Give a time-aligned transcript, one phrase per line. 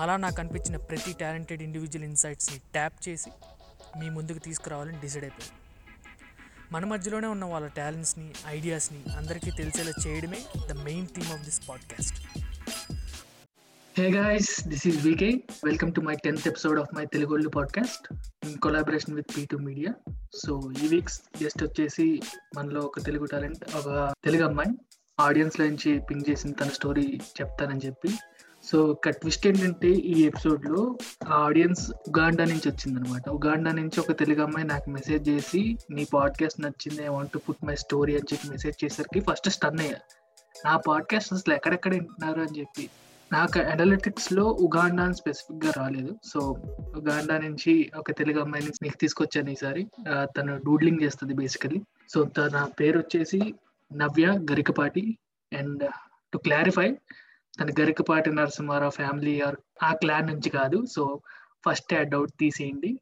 [0.00, 3.30] అలా నాకు అనిపించిన ప్రతి టాలెంటెడ్ ఇండివిజువల్ ఇన్సైట్స్ని ట్యాప్ చేసి
[3.98, 5.56] మీ ముందుకు తీసుకురావాలని డిసైడ్ అయిపోయింది
[6.72, 12.18] మన మధ్యలోనే ఉన్న వాళ్ళ టాలెంట్స్ని ఐడియాస్ని అందరికీ తెలిసేలా చేయడమే the main theme of this podcast
[13.98, 15.24] hey guys this this is VK.
[15.64, 18.02] Welcome to my 10th episode of my Telugu podcast
[18.42, 19.92] in collaboration with P2 Media.
[20.36, 22.22] So ఈ వీక్స్ గెస్ట్ వచ్చేసి
[22.56, 23.88] మనలో ఒక తెలుగు టాలెంట్ ఒక
[24.24, 24.72] తెలుగు అమ్మాయి
[25.18, 28.10] ఆడియన్స్లో నుంచి పింక్ చేసిన తన story చెప్తానని చెప్పి
[28.72, 30.98] సో ఒక ట్విస్ట్ ఏంటంటే ఈ ఎపిసోడ్లో
[31.28, 36.60] ఆ ఆడియన్స్ ఉగాండా నుంచి వచ్చిందనమాట ఉగాండా నుంచి ఒక తెలుగు అమ్మాయి నాకు మెసేజ్ చేసి నీ పాడ్కాస్ట్
[36.60, 39.96] నచ్చింది I want to put my story అని చెప్పి మెసేజ్ చేసరికి ఫస్ట్ స్టన్ అయ్యా.
[40.66, 42.90] నా పాడ్కాస్ట్ అసలు ఎక్కడెక్కడ వింటున్నారు అని చెప్పి.
[43.32, 46.16] నాకు అనలిటిక్స్లో ఉగాండా అని స్పెసిఫిక్గా రాలేదు.
[46.24, 46.40] సో
[46.96, 49.86] ఉగాండా నుంచి ఒక తెలుగు అమ్మాయిని నీకు తీసుకొచ్చాను ఈసారి.
[50.36, 53.54] తను డూడ్లింగ్ చేస్తుంది బేసికలీ సో తన పేరు వచ్చేసి
[53.96, 55.18] Navya Garikapati.
[55.58, 55.88] And
[56.32, 56.96] to clarify
[57.58, 60.86] తన గరికపాటి నరసింహారావు ఫ్యామిలీ ఆర్ ఆ క్లాన్ నుంచి కాదు.
[60.86, 61.20] సో
[61.66, 63.00] ఫస్ట్ ఆ డౌట్ తీసేయండి.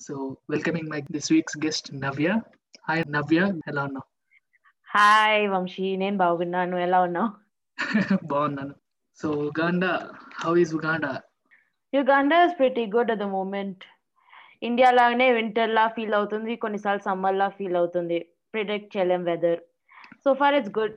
[0.00, 2.28] So welcoming my this week's guest Navya
[2.88, 4.06] hi Navya ఎలా ఉన్నావు?
[4.88, 6.76] హాయ్ వంశీ నేను బాగున్నాను.
[6.76, 7.30] ఎలా ఉన్నావు?
[8.24, 8.74] బాగున్నాను.
[9.18, 11.12] So Uganda how is Uganda
[11.92, 13.84] Uganda is pretty good at the moment
[14.62, 16.56] India లాగానే వింటర్ లా ఫీల్ అవుతుంది.
[16.56, 18.18] కొన్నిసార్లు సమ్మర్ లా ఫీల్ అవుతుంది.
[18.54, 19.60] ప్రిడిక్ట్ చేయలేం weather
[20.24, 20.96] so far it's good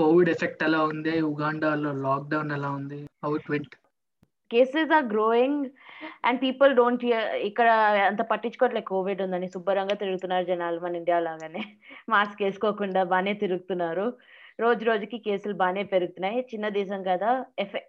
[0.00, 1.14] covid effect ఎలా ఉంది?
[1.32, 3.00] ఉగాండాలో లాక్డౌన్ ఎలా ఉంది?
[3.24, 3.76] How it went
[4.50, 5.62] cases are growing
[6.24, 7.02] and people don't
[7.48, 7.68] ఇక్కడ
[8.10, 9.48] అంత పట్టించుకోవట్లే కోవిడ్ ఉందని.
[9.54, 11.62] శుభ్రంగా తిరుగుతున్నారు జనాలు మన ఇండియా లాగానే.
[12.08, 14.06] మాస్క్ వేసుకోకుండా బాగానే తిరుగుతున్నారు.
[14.60, 16.38] రోజు రోజుకి కేసులు బాగానే పెరుగుతున్నాయి.
[16.52, 17.30] చిన్న దేశం కదా.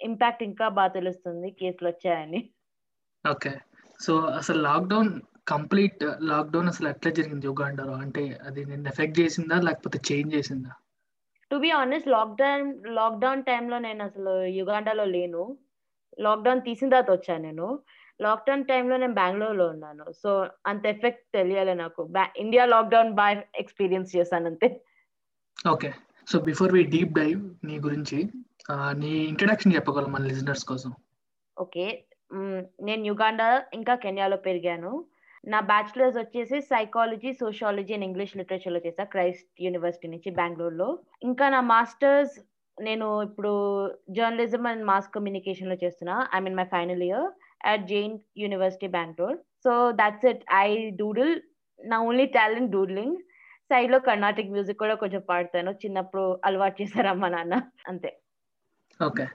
[0.09, 2.41] ఇంపాక్ట్ ఇంకా బాగా తెలుస్తుంది కేసులు వచ్చాయని.
[3.25, 3.53] ఓకే
[3.99, 5.09] సో అసలు లాక్డౌన్
[5.53, 9.57] కంప్లీట్ లాక్డౌన్ అసలు ఎట్లా జరిగింది ఉగాండాలో అంటే అది నిన్ను ఎఫెక్ట్ చేసిందా?
[9.67, 10.73] లేకపోతే చేంజ్ చేసిందా?
[11.51, 12.65] To be honest lockdown
[12.99, 15.43] lockdown టైంలో నేను అసలు యుగాండాలో లేను.
[16.19, 17.67] లాక్డౌన్ తీసిన తర్వాత వచ్చాను నేను.
[18.21, 20.05] లాక్డౌన్ టైంలో నేను బెంగళూరులో ఉన్నాను.
[20.23, 20.29] సో
[20.65, 22.01] అంత ఎఫెక్ట్ తెలియాలి నాకు.
[22.37, 24.69] ఇండియా లాక్డౌన్ బాగా ఎక్స్పీరియన్స్ చేశాను అంతే.
[25.73, 25.91] Okay
[26.27, 28.17] so before we deep dive నీ గురించి
[29.01, 30.91] నీ ఇంట్రడక్షన్ చెప్పగలం మన లిజనర్స్ కోసం?
[31.59, 31.85] ఓకే
[32.87, 34.91] నేను యుగాండా ఇంకా కెన్యాలో పెరిగాను.
[35.43, 40.89] నా బ్యాచిలర్స్ వచ్చేసి సైకాలజీ సోషాలజీ అండ్ ఇంగ్లీష్ లిటరేచర్లో చేశాను క్రైస్ట్ యూనివర్సిటీ నుంచి బెంగళూరులో
[41.23, 42.35] ఇంకా నా మాస్టర్స్
[42.77, 43.51] నేను ఇప్పుడు
[44.09, 46.15] జర్నలిజం అండ్ మాస్ కమ్యూనికేషన్లో చేస్తున్నా.
[46.35, 47.27] I mean my final year
[47.71, 51.33] at Jain university Bengaluru so that's it I doodle
[51.79, 53.17] నా ఓన్లీ టాలెంట్ డూడ్లింగ్
[53.71, 55.71] సైడ్లో కర్ణాటిక్ మ్యూజిక్ కూడా కొంచెం పాడతాను.
[55.71, 57.55] చిన్నప్పుడు అలవాటు చేశారమ్మా నాన్న?
[57.87, 58.11] అంతే.
[58.99, 59.25] ఓకే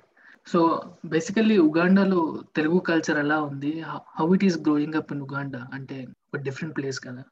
[0.46, 0.60] సో
[1.04, 2.20] బేసికల్లీ ఉగాండాలో
[2.56, 3.70] తెలుగు కల్చర్ ఎలా ఉంది?
[4.16, 5.96] How it is growing up in Uganda అంటే
[6.28, 7.22] ఒక డిఫరెంట్ ప్లేస్ కదా.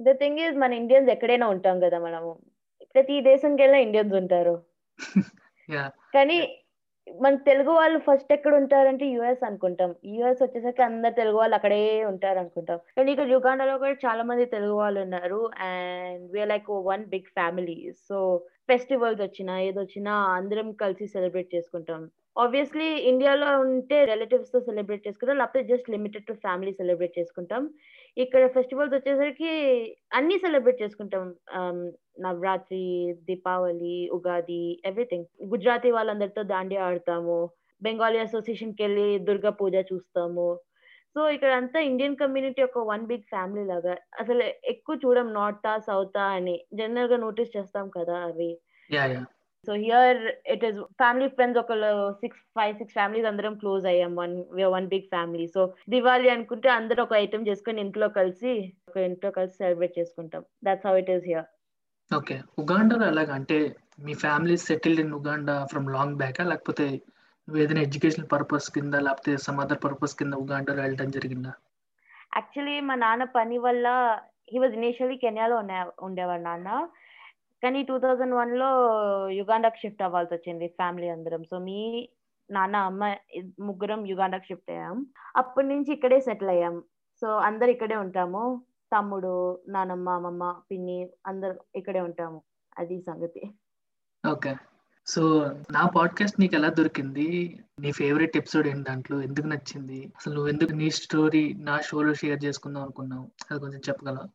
[0.00, 2.32] ద థింగ్ ఈజ్ మన ఇండియన్స్ ఎక్కడైనా ఉంటాం కదా మనము.
[2.94, 4.54] ప్రతి దేశంకి వెళ్ళినా ఇండియన్స్ ఉంటారు.
[5.68, 6.38] యా కానీ
[7.06, 9.90] మన తెలుగు వాళ్ళు ఫస్ట్ ఎక్కడ ఉంటారంటే యుఎస్ అనుకుంటాం.
[10.16, 14.74] యుఎస్ వచ్చేసరికి అందరు తెలుగు వాళ్ళు అక్కడే ఉంటారు అనుకుంటాం కానీ ఇక్కడ యుగాండాలో కూడా చాలా మంది తెలుగు
[14.74, 15.40] వాళ్ళు ఉన్నారు.
[15.68, 18.16] And we're like one big family so
[18.68, 22.02] festivals వచ్చినా ఏదొచ్చినా అందరం కలిసి సెలబ్రేట్ చేసుకుంటాం.
[22.36, 25.36] ఆబ్వియస్లీ ఇండియాలో ఉంటే రిలేటివ్స్తో సెలబ్రేట్ చేసుకుంటాం.
[25.40, 27.62] లేకపోతే just limited to family celebrate చేసుకుంటాం.
[28.16, 29.50] ఇక్కడ ఫెస్టివల్స్ వచ్చేసరికి
[30.18, 31.24] అన్ని సెలబ్రేట్ చేసుకుంటాం.
[32.26, 32.82] నవరాత్రి
[33.28, 37.38] దీపావళి ఉగాది ఎవ్రీథింగ్ గుజరాతీ వాళ్ళందరితో దాండియా ఆడతాము.
[37.82, 40.48] బెంగాలీ అసోసియేషన్కి వెళ్ళి దుర్గా పూజ చూస్తాము.
[41.14, 43.94] సో ఇక్కడ అంతా ఇండియన్ కమ్యూనిటీ ఒక వన్ బిగ్ ఫ్యామిలీ లాగా.
[44.22, 46.56] అసలు ఎక్కువ చూడం నార్తా సౌతా అని.
[46.80, 48.50] జనరల్గా నోటీస్ చేస్తాం కదా అవి.
[49.66, 50.20] So here
[50.54, 51.72] it is family friends ఒక
[52.22, 54.12] సిక్స్ ఫైవ్ సిక్స్ ఫ్యామిలీస్ అందరం క్లోజ్ అయ్యాం.
[54.20, 54.34] One
[54.76, 55.62] one big family so
[55.94, 58.52] Diwali అనుకుంటే అందరూ ఒక ఐటమ్ చేసుకొని ఇంట్లో కలిసి
[58.90, 60.44] ఒక ఇంట్లో కలిసి సెలబ్రేట్ చేసుకుంటాం.
[60.68, 61.48] That's how it is here
[62.10, 63.30] okay ఉగాండాలో ఎలాగ?
[63.40, 63.58] అంటే
[64.06, 66.86] మీ family settled in Uganda from long back లేకపోతే
[67.48, 71.52] ఏదైనా ఎడ్యుకేషన్ పర్పస్ కింద లేకపోతే సమ్ అదర్ పర్పస్ కింద ఉగాండాలో వెళ్ళడం జరిగిందా?
[72.38, 73.86] యాక్చువల్లీ మా నాన్న పని వల్ల
[74.52, 75.78] హీ వాజ్ ఇనిషియలీ కెన్యాలో ఉండే
[76.08, 76.70] ఉండేవాడు నాన్న.
[77.62, 78.68] కానీ టూ థౌజండ్ వన్లో
[79.28, 81.44] యుగాండాకి షిఫ్ట్ అవ్వాల్సి వచ్చింది ఫ్యామిలీ అందరం.
[81.44, 82.08] సో మీ
[82.50, 83.16] నాన్న అమ్మ
[83.60, 85.06] ముగ్గురం యుగాండాకి షిఫ్ట్ అయ్యాం.
[85.36, 86.82] అప్పటి నుంచి ఇక్కడే సెటిల్ అయ్యాం.
[87.20, 88.62] సో అందరు ఇక్కడే ఉంటాము.
[88.96, 92.42] తమ్ముడు నానమ్మ అమ్మమ్మ పిన్ని అందరు ఇక్కడే ఉంటాము.
[92.78, 93.50] అది సంగతి.
[94.30, 94.56] ఓకే.
[95.06, 97.58] సో నా పాడ్కాస్ట్ నీకు ఎలా దొరికింది?
[97.80, 99.20] నీ ఫేవరెట్ ఎపిసోడ్ ఏంటి దాంట్లో?
[99.22, 100.12] ఎందుకు నచ్చింది?
[100.16, 103.28] అసలు నువ్వు ఎందుకు నీ స్టోరీ నా షోలో షేర్ చేసుకుందాం అనుకున్నావు?
[103.50, 104.28] అది కొంచెం చెప్పగలవా?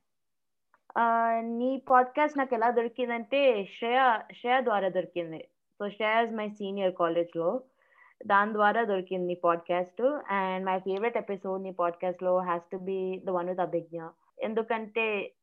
[1.42, 5.47] నీ పాడ్కాస్ట్ నాకు ఎలా దొరికిందంటే శ్రేయా శ్రేయా ద్వారా దొరికింది.
[5.80, 7.62] సో శ్రేయాజ్ మై సీనియర్ కాలేజ్లో
[8.25, 10.01] దాని ద్వారా దొరికింది నీ podcast.
[10.30, 14.00] And my favourite episode నీ పాడ్కాస్ట్లో has to be the one with Abhijna
[14.44, 15.33] ఎందుకంటే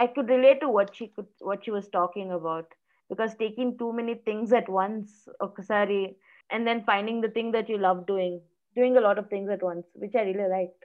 [0.00, 1.06] ఐ కుడ్ రిలేట్ వచ్చి
[1.64, 2.70] she was talking about
[3.10, 6.16] because taking too many things at once ఒకసారి
[6.50, 8.40] and then finding the thing that you love doing
[8.76, 10.84] doing a lot of things at once which I really like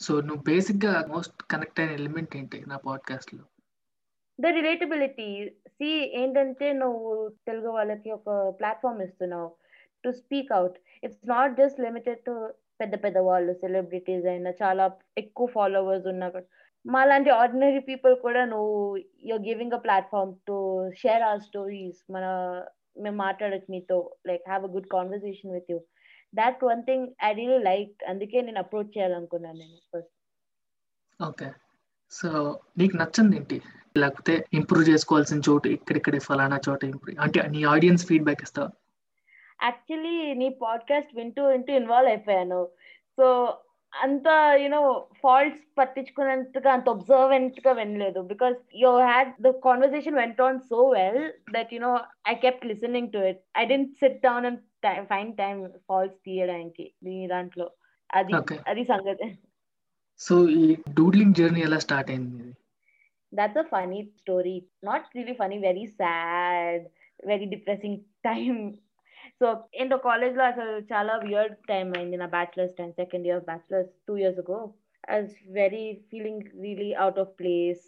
[0.00, 3.42] so నువ్వు బేసిక్గా most connect అయిన element ఏంటి నా పాడ్కాస్ట్లో
[4.40, 5.50] the relatability.
[5.66, 5.88] C
[6.22, 9.50] ఏంటంటే నువ్వు తెలుగు వాళ్ళకి ఒక ప్లాట్ఫామ్ ఇస్తున్నావు
[10.04, 10.76] to speak out.
[11.04, 16.44] It's not just limited to పెద్ద పెద్ద వాళ్ళు సెలబ్రిటీస్ అయినా చాలా ఎక్కువ ఫాలోవర్స్ ఉన్నా కూడా.
[16.86, 22.12] మాలాంటి ఆర్డినరీ పీపుల్ కూడా నువ్వు you're giving a platform to share our stories.
[22.12, 22.24] మన
[22.98, 25.80] మేము మాట్లాడచ్చు మీతో like have a good conversation with you.
[26.34, 30.12] That one thing I really like అందుకే నేను అప్రోచ్ చేయాలనుకున్నాను నేను ఫస్ట్
[31.20, 31.48] ఓకే
[32.12, 32.28] సో
[32.78, 33.56] నీకు నచ్చింది ఏంటి?
[33.96, 38.70] లేకపోతే ఇంప్రూవ్ చేసుకోవాల్సిన చోటు ఇక్కడిక్కడ ఫలానా చోట ఇంప్రూవ్ అంటే నీ ఆడియన్స్ ఫీడ్బ్యాక్ ఇస్తావా
[39.62, 42.60] యాక్చువల్లీ నీ పాడ్కాస్ట్ వింటూ వింటూ ఇన్వాల్వ్ అయిపోయాను.
[43.18, 43.26] సో
[44.02, 50.88] అంత యునో ఫాల్ట్స్ పట్టించుకునేంతగా అంత ఒబ్జర్వెంట్గా వినలేదు because you had the conversation went on so
[50.88, 54.60] well that you know I kept listening to it I didn't sit down and
[55.06, 57.70] find time faults తీయడానికి నీ దాంట్లో.
[58.14, 58.32] అది.
[58.68, 59.38] అది సంగతి.
[60.18, 62.52] సో ఈ డూడ్లింగ్ జర్నీ ఎలా స్టార్ట్ అయింది?
[63.36, 64.60] That's a funny story.
[64.86, 66.82] Not really funny very sad
[67.26, 67.94] very depressing
[68.26, 68.72] time.
[69.44, 69.48] So
[69.80, 72.16] ఏంటో కాలేజ్లో అసలు చాలా వియర్డ్ టైం అయింది.
[72.20, 74.58] నా bachelors time second year bachelors two years ago
[75.08, 77.82] I was very feeling really out of place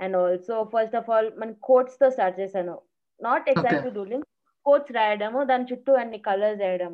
[0.00, 2.74] and also first of all మన కోట్స్తో start చేశాను.
[3.20, 4.26] Not exactly doodling
[4.66, 6.92] quotes రాయడము దాని చుట్టూ అన్ని కలర్స్ వేయడం.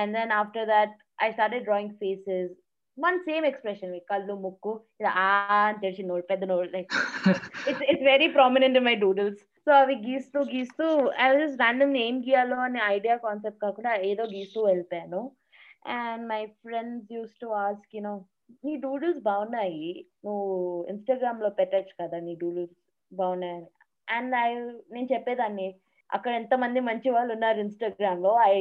[0.00, 2.52] And then after that I started drawing faces
[2.98, 5.28] one same expression కళ్ళు ముక్కు ఇలా ఆ
[5.68, 6.90] అని తెలిసి నోడు పెద్ద node like
[7.70, 9.40] it's it's very prominent in my doodles
[9.70, 10.84] so అవి గీస్తూ గీస్తూ
[11.20, 15.20] ఐ ర్యాండమ్ ఏం గీయాలో అనే ఐడియా కాన్సెప్ట్ కాకుండా ఏదో గీస్తూ వెళ్ళిపోయాను.
[15.96, 18.14] And my friends used to ask you know
[18.64, 20.08] నీ డూడిల్స్ బాగున్నాయి.
[20.24, 20.46] నువ్వు
[20.88, 22.74] ఇన్స్టాగ్రామ్లో పెట్టచ్చు కదా నీ డూడిల్స్
[23.12, 23.68] బాగున్నాయని.
[24.08, 24.48] అండ్ ఐ
[24.92, 25.68] నేను చెప్పేదాన్ని
[26.10, 28.56] అక్కడ ఎంతమంది మంచి వాళ్ళు ఉన్నారు ఇన్స్టాగ్రామ్లో ఐ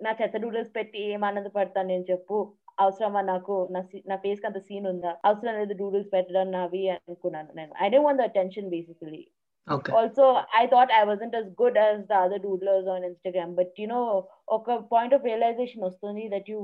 [0.00, 2.38] నా చెత్త డూడిల్స్ పెట్టి ఏం ఆనందపడతాను నేను చెప్పు.
[2.80, 3.68] అవసరమా నాకు?
[3.70, 5.16] నా నా ఫేస్కి అంత సీన్ ఉందా?
[5.24, 7.72] అవసరం లేదు డూడిల్స్ పెట్టడం నావి అనుకున్నాను నేను.
[7.84, 9.22] I don't want the attention basically
[9.68, 10.24] okay also
[10.60, 14.06] i thought i wasn't as good as the other doodlers on instagram but you know
[14.54, 16.60] a point of realization వస్తుంది that you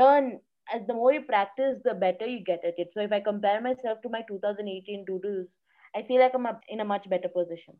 [0.00, 0.26] learn
[0.66, 3.60] as the more you practice the better you get at it so if i compare
[3.60, 5.48] myself to my 2018 doodles
[5.94, 7.74] i feel like i'm in a much better position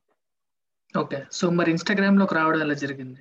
[0.94, 3.20] okay so మరి ఇన్స్టాగ్రామ్లోకి రావడం ఎలా జరిగింది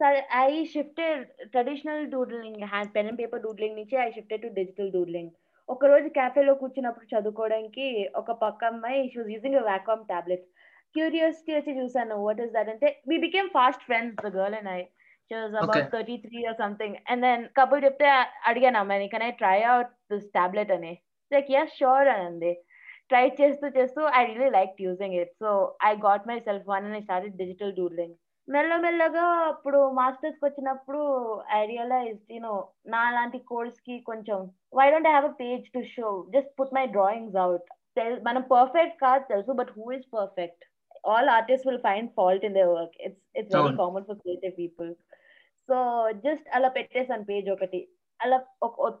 [0.00, 0.06] so
[0.42, 1.18] i shifted
[1.54, 5.30] traditional doodling hand pen and paper doodling నుంచి i shifted to digital doodling
[5.68, 7.84] ఒక రోజు క్యాఫేలో కూర్చున్నప్పుడు చదువుకోవడానికి
[8.20, 10.46] ఒక పక్క అమ్మాయి she was using Wacom tablet
[10.94, 14.80] curiosity వచ్చి చూసాను వాట్ ఈస్ దట్ అంటే we became fast friends the girl and I
[15.30, 15.62] she was Okay.
[15.64, 18.06] About thirty three or something and then కబుల్ చెప్తే
[18.48, 20.92] అడిగాను అమ్మాయిని can I try out this tablet అని?
[21.30, 22.52] Like yes sure అని అంది
[23.10, 25.50] try చేస్తూ చేస్తూ I really like using it so
[25.84, 28.16] I got myself one and I started digital doodling
[28.48, 31.00] మెల్లమెల్లగా అప్పుడు మాస్టర్స్కి వచ్చినప్పుడు
[31.56, 32.54] ఐ రియలైజ్ యూనో
[32.94, 34.38] నా లాంటి కోర్స్కి కొంచెం
[34.72, 37.68] why don't have a page to show just put my drawings out
[38.26, 40.64] మనం పర్ఫెక్ట్ కాదు తెలుసు but who is perfect
[41.04, 43.78] all artist will find fault in their work it's very అవును.
[43.82, 44.90] Common for creative people
[45.68, 45.76] so
[46.24, 47.80] just అలా పెట్టేసాను page ఒకటి.
[48.20, 48.38] అలా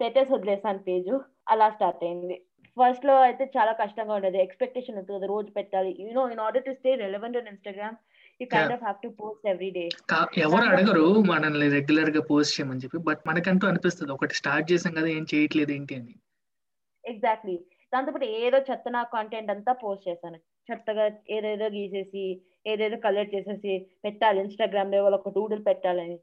[0.02, 1.10] పెట్టేసి వదిలేసాను పేజ్
[1.52, 2.36] అలా స్టార్ట్ అయింది.
[2.76, 4.38] ఫస్ట్లో అయితే చాలా కష్టంగా ఉండేది.
[4.46, 5.90] ఎక్స్పెక్టేషన్ ఉంటుంది కదా రోజు పెట్టాలి.
[6.04, 7.96] You know in order to stay relevant on Instagram
[8.40, 8.74] you kind.
[8.76, 9.84] Of have to post every day
[10.44, 13.00] ఎవరు అడగరు మనల్ని రెగ్యులర్గా పోస్ట్ చేయమని చెప్పి.
[13.08, 16.14] బట్ మనకంటూ అనిపిస్తుంది ఒకటి స్టార్ట్ చేసాం కదా ఏం చేయట్లేదు ఏంటి అని.
[17.04, 17.56] ఎగ్జాక్ట్లీ
[17.92, 20.40] దాంతోపాటు ఏదో చెత్త నా కాంటెంట్ అంతా పోస్ట్ చేశాను.
[20.70, 21.04] చెత్తగా
[21.36, 22.24] ఏదేదో గీసేసి
[22.66, 23.74] ఏదేదో కలర్ చేసేసి
[24.04, 24.38] పెట్టాలి.
[24.40, 26.16] ఇన్స్టాగ్రామ్లో ఒక డూడుల్ పెట్టాలని.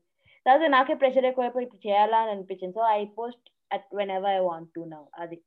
[0.45, 2.73] తర్వాత నాకే ప్రెషర్ ఎక్కువైపోయి ఇప్పుడు చేయాలా అని అనిపించింది.
[2.73, 5.37] So I post at whenever I want to now అది.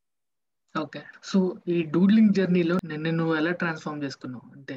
[0.74, 1.38] ఓకే సో
[1.68, 4.46] ఈ డూడ్లింగ్ జర్నీలో నిన్ను నువ్వు ఎలా ట్రాన్స్ఫార్మ్ చేసుకున్నావు?
[4.56, 4.76] అంటే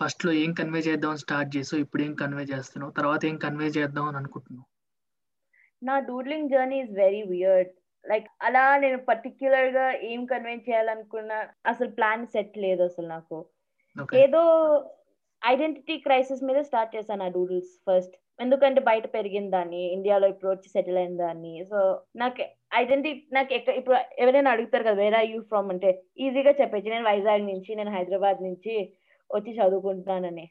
[0.00, 1.80] ఫస్ట్లో ఏం కన్వే చేద్దాం స్టార్ట్ చేసావు?
[1.82, 2.92] ఇప్పుడు ఏం కన్వే చేస్తున్నావు?
[2.92, 4.68] తర్వాత ఏం కన్వే చేద్దాం అని అనుకుంటున్నావు?
[5.82, 7.72] నా doodling journey is very weird
[8.10, 11.38] like అలా నేను పర్టిక్యులర్గా ఏం కన్వెన్స్ చేయాలనుకున్నా
[11.72, 13.38] అసలు ప్లాన్ సెట్ లేదు అసలు నాకు.
[14.24, 14.42] ఏదో
[15.42, 20.68] ఐడెంటిటీ క్రైసిస్ మీద స్టార్ట్ చేశాను ఆ డూడిల్స్ ఫస్ట్ ఎందుకంటే బయట పెరిగిన దాన్ని ఇండియాలో ఇప్పుడు వచ్చి
[20.74, 21.52] సెటిల్ అయిన దాన్ని.
[21.70, 21.78] సో
[22.16, 22.42] నాకు
[22.80, 26.88] ఐడెంటిటీ నాకు ఎక్కడ ఇప్పుడు ఎవరైనా అడుగుతారు కదా వేరే యూ ఫ్రమ్ అంటే ఈజీగా చెప్పచ్చు.
[26.94, 28.74] నేను వైజాగ్ నుంచి నేను హైదరాబాద్ నుంచి
[29.30, 30.46] వచ్చి చదువుకుంటున్నానని.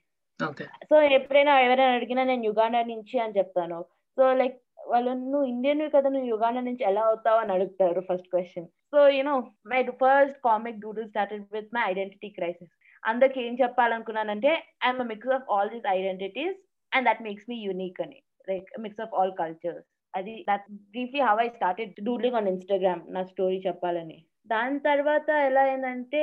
[0.89, 3.79] సో ఎప్పుడైనా ఎవరైనా అడిగినా నేను యుగాండా నుంచి అని చెప్తాను.
[4.17, 4.57] సో లైక్
[4.91, 9.35] వాళ్ళు నువ్వు ఇండియన్ కదా నువ్వు యుగాండా నుంచి ఎలా అవుతావు అని అడుగుతారు first question so you know
[9.71, 14.51] my first comic doodle started with my identity crisis అందరికి ఏం చెప్పాలనుకున్నానంటే
[14.85, 16.57] I'm mix of all these identities
[16.91, 18.19] and that makes me unique అని.
[18.47, 20.65] Like mix of all cultures అది that
[20.95, 24.17] briefly how I started doodling on Instagram నా story చెప్పాలని.
[24.53, 26.21] దాని తర్వాత ఎలా అయిందంటే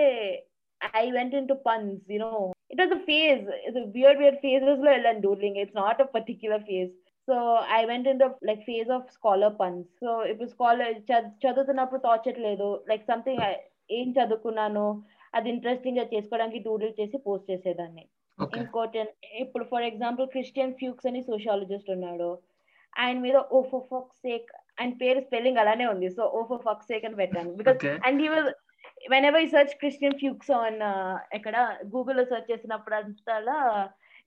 [1.02, 2.30] I went into puns you know
[2.73, 3.42] it was phase
[3.97, 6.92] where where ఫేజెస్లో వెళ్ళాను doodling it's not a particular phase
[7.28, 7.37] so
[7.78, 10.90] I went in the like phase of scholar పన్స్ so ఇప్పుడు scholar
[11.45, 12.69] చదువుతున్నప్పుడు తోచట్లేదు.
[12.90, 13.45] లైక్ సంథింగ్
[13.99, 14.87] ఏం చదువుకున్నాను?
[15.37, 18.04] అది ఇంట్రెస్టింగ్గా చేసుకోవడానికి డూడిల్ చేసి పోస్ట్ చేసేదాన్ని.
[18.61, 18.99] ఇంకోటి
[19.45, 22.31] ఇప్పుడు ఫర్ ఎగ్జాంపుల్ క్రిస్టియన్ ఫ్యూక్స్ అని సోషాలజిస్ట్ ఉన్నాడు.
[22.97, 23.61] ఆయన మీద ఓ
[23.93, 24.50] ఫక్ సేక్
[24.81, 26.09] ఆయన పేరు స్పెల్లింగ్ అలానే ఉంది.
[26.16, 27.52] సో ఓ ఫక్ సేక్ అని పెట్టాను.
[27.61, 27.85] Because.
[28.07, 28.50] And he was
[29.28, 30.81] whenever search Christian Fuchs on
[31.38, 31.57] ఎక్కడ
[31.95, 33.59] గూగుల్లో సర్చ్ చేసినప్పుడు అంతలా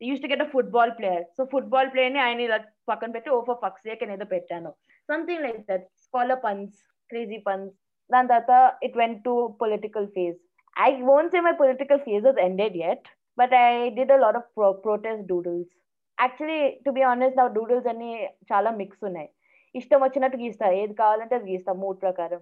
[0.01, 2.58] used to get a football player so football ప్లేయర్ని ఆయన ఇలా
[2.92, 4.72] పక్కన పెట్టి ఓ ఫర్ ఫక్ సేక్ అని ఏదో పెట్టాను.
[5.10, 6.75] Something like that scholar puns
[7.12, 7.74] crazy puns
[8.10, 8.56] దాని తర్వాత
[8.88, 10.38] it went to political phase
[10.75, 14.50] I won't say my political phase was ended yet but I did a lot of
[14.88, 15.74] protest doodles
[16.18, 18.12] actually to be honest నా doodles అన్ని
[18.51, 19.30] చాలా mix ఉన్నాయి.
[19.75, 20.68] ఇష్టం వచ్చినట్టు గీస్తా.
[20.82, 22.42] ఏది కావాలంటే అది గీస్తా మూడ్ ప్రకారం.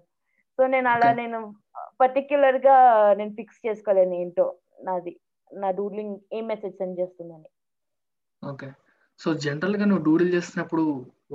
[0.59, 1.09] సో నేను అలా.
[1.21, 1.39] నేను
[2.01, 2.75] పర్టిక్యులర్గా
[3.19, 4.45] నేను ఫిక్స్ చేసుకోలేను ఏంటో
[4.87, 5.13] నాది.
[5.51, 7.49] నా డూడ్లింగ్ ఏం మెసేజ్ సెండ్ చేస్తుందని.
[8.43, 8.69] ఓకే
[9.19, 10.83] సో జనరల్గా నువ్వు డూడిల్ చేస్తున్నప్పుడు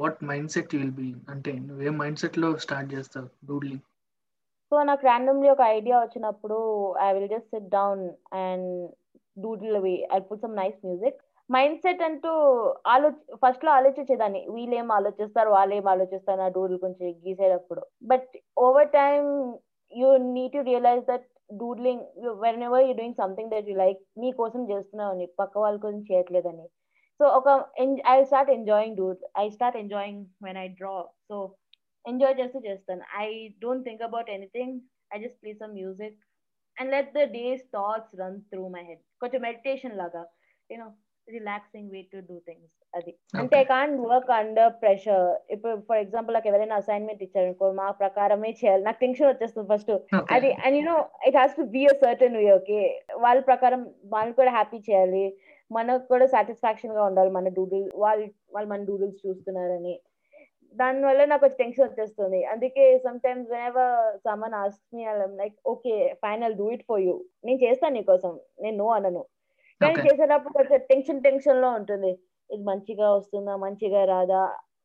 [0.00, 3.84] what mind set will be అంటే నువ్వే మైండ్ సెట్లో స్టార్ట్ చేస్తావు డూడ్లింగ్
[4.72, 6.58] సో నాకు ర్యాండమ్లీ ఒక ఐడియా వచ్చినప్పుడు
[7.06, 8.02] I will just sit down
[8.44, 8.68] and
[9.36, 11.18] doodle అవి I put some nice music
[11.84, 12.32] mindset అంటూ
[12.92, 13.08] ఆలో
[13.42, 14.40] ఫస్ట్లో ఆలోచించేదాన్ని.
[14.56, 17.82] వీళ్ళేం ఆలోచిస్తారు వాళ్ళు ఏం ఆలోచిస్తారు నా డూడిల్ కొంచెం గీసేటప్పుడు.
[18.10, 18.30] But
[18.66, 19.28] over time
[19.92, 21.26] you need to realise that
[21.60, 22.02] doodling
[22.68, 26.66] whenever you doing something that you like నీ కోసం చేస్తున్నావు అని పక్క వాళ్ళ కోసం చేయట్లేదని.
[27.20, 27.48] సో ఒక
[28.14, 30.94] I start enjoying dude I start enjoying when I draw
[31.28, 31.36] so
[32.04, 33.02] enjoy చేస్తూ చేస్తాను.
[33.24, 33.28] I
[33.64, 34.74] don't think about anything
[35.14, 36.18] I just play some music
[36.76, 40.22] and let the days thoughts run through my head కొంచెం meditation లాగా
[40.70, 40.88] you know
[41.28, 43.12] relaxing way to do things అది.
[43.40, 45.24] అంటే I can't work under pressure
[45.54, 48.82] ఇప్పుడు for example నాకు ఎవరైనా assignment ఇచ్చారనుకో మా ప్రకారమే చేయాలి.
[48.88, 49.92] నాకు టెన్షన్ వచ్చేస్తుంది ఫస్ట్
[50.36, 50.96] అది and you know
[51.30, 52.80] it has to be a certain way okay
[53.24, 53.82] వాళ్ళ ప్రకారం
[54.14, 55.24] వాళ్ళు కూడా హ్యాపీ చేయాలి.
[55.70, 58.24] మనకు కూడా సాటిస్ఫాక్షన్గా ఉండాలి మన డూడిల్ వాళ్ళు
[58.54, 59.96] వాళ్ళు మన డూడిల్స్ చూస్తున్నారని.
[60.76, 62.40] దాని వల్ల నాకు కొంచెం టెన్షన్ వచ్చేస్తుంది.
[62.52, 62.84] అందుకే
[63.24, 63.94] sometimes whenever
[64.26, 65.04] someone ask me
[65.40, 67.14] like okay final do it for you
[67.46, 68.32] నేను చేస్తాను నీకోసం.
[68.64, 69.22] నేను నో అనను.
[69.82, 70.00] కానీ.
[70.06, 72.12] చేసేటప్పుడు కొంచెం టెన్షన్ టెన్షన్లో ఉంటుంది.
[72.50, 74.42] ఇది మంచిగా వస్తుందా మంచిగా రాదా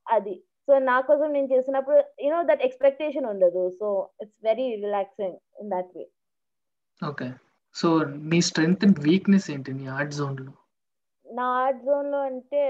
[0.08, 0.36] అది.
[0.68, 3.64] సో నా కోసం నేను చేసినప్పుడు యూనో దట్ ఎక్స్పెక్టేషన్ ఉండదు.
[3.80, 3.88] So
[4.24, 6.06] it's very relaxing in that way
[7.02, 7.28] okay
[7.76, 7.88] so
[8.32, 9.72] నీ స్ట్రెంగ్త్ అండ్ వీక్నెస్ ఏంటి?
[9.80, 10.52] నీ ఆర్ట్ జోన్లో?
[11.26, 12.62] నా ఆర్ట్ జోన్లో అంటే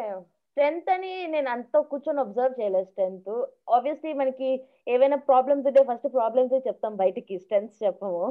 [0.49, 3.31] స్ట్రెంత్ అని నేను అంత కూర్చొని అబ్జర్వ్ చేయలేదు స్ట్రెంత్
[3.75, 4.49] ఆబ్వియస్లీ మనకి
[4.93, 7.35] ఏవైనా ప్రాబ్లమ్స్ ఉంటే ఫస్ట్ ప్రాబ్లమ్స్ చెప్తాం బయటికి.
[7.39, 8.21] స్ట్రెంగ్స్ చెప్పము.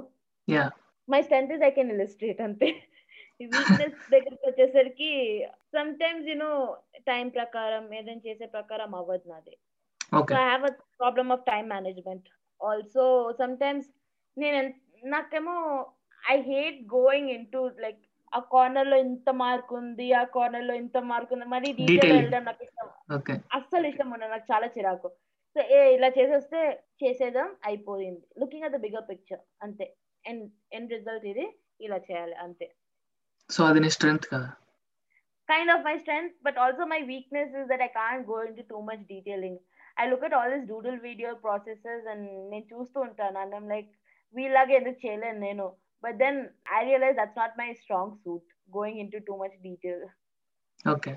[0.49, 0.65] Yeah
[1.09, 2.69] my strength is I can illustrate అంతే.
[3.41, 5.11] వీక్నెస్ దగ్గరికి వచ్చేసరికి
[5.75, 6.50] సమ్ టైమ్స్ యూనో
[7.11, 9.55] టైం ప్రకారం ఏదైనా చేసే ప్రకారం అవ్వదు నాది.
[10.12, 12.29] So I have a problem of time management
[12.61, 13.05] also
[13.57, 13.88] sometimes
[14.37, 14.61] నేను
[15.05, 15.57] నాకేమో
[16.31, 18.00] I hate going into like
[18.33, 22.17] ఆ కార్నర్లో ఇంత మార్క్ ఉంది ఆ కార్నర్లో ఇంత మార్క్ ఉంది మరి డీటెయిల్.
[22.17, 22.88] వెళ్ళడం నాకు ఇష్టం.
[23.59, 25.09] అస్సలు ఇష్టం ఉండదు నాకు చాలా చిరాకు.
[25.57, 26.61] సో ఏ ఇలా చేసేస్తే
[27.03, 28.25] చేసేద్దాం అయిపోయింది.
[28.41, 29.87] Looking at the bigger picture అంతే.
[30.25, 31.45] ఎండ్ ఎండ్ రిజల్ట్ ఇది
[31.81, 32.67] ఇలా చేయాలి అంతే.
[33.51, 34.51] సో అది నీ స్ట్రెంగ్త్ కదా.
[35.49, 38.81] Kind of my strength, but also my weakness is that I can't go into too
[38.83, 39.57] much detailing.
[39.97, 43.39] I look at all these doodle video processes and నేను చూస్తూ ఉంటాను.
[43.43, 43.91] And I'm like
[44.79, 45.67] ఎందుకు చేయలేను నేను?
[46.05, 46.39] But then
[46.77, 50.03] I realise that's not my strong suit going into too much detail
[50.85, 51.13] okay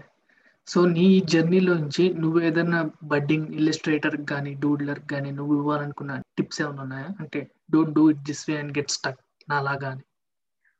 [0.67, 2.79] so నీ జర్నీలో నుంచి నువ్వు ఏదైనా
[3.13, 7.09] బడ్డింగ్ ఇల్లుస్ట్రేటర్ కానీ డూడ్లర్ కానీ నువ్వు ఇవ్వాలనుకున్న టిప్స్ ఏమైనా ఉన్నాయా?
[7.21, 7.39] అంటే
[7.73, 9.21] don't do it this way and get stuck
[9.53, 10.05] నాలాగా అని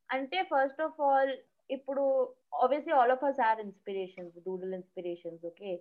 [0.09, 1.33] అంటే ఫస్ట్ ఆఫ్ ఆల్
[1.69, 2.03] ఇప్పుడు
[2.63, 5.71] obviously all of us have inspirations doodle inspirations okay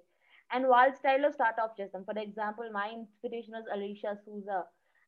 [0.51, 2.03] and వాళ్ళ స్టైల్లో స్టార్ట్ ఆఫ్ చేస్తాం.
[2.05, 4.59] For example my inspiration was Alisha Souza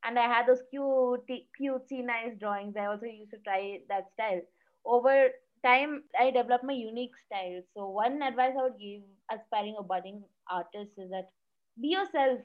[0.02, 4.42] and I have those cute cutesy nice drawings I also use to try that style
[4.84, 5.24] over
[5.64, 8.82] time I develop my unique style so one advice I would
[9.28, 11.30] aspiring a or artist is that
[11.76, 12.44] be be self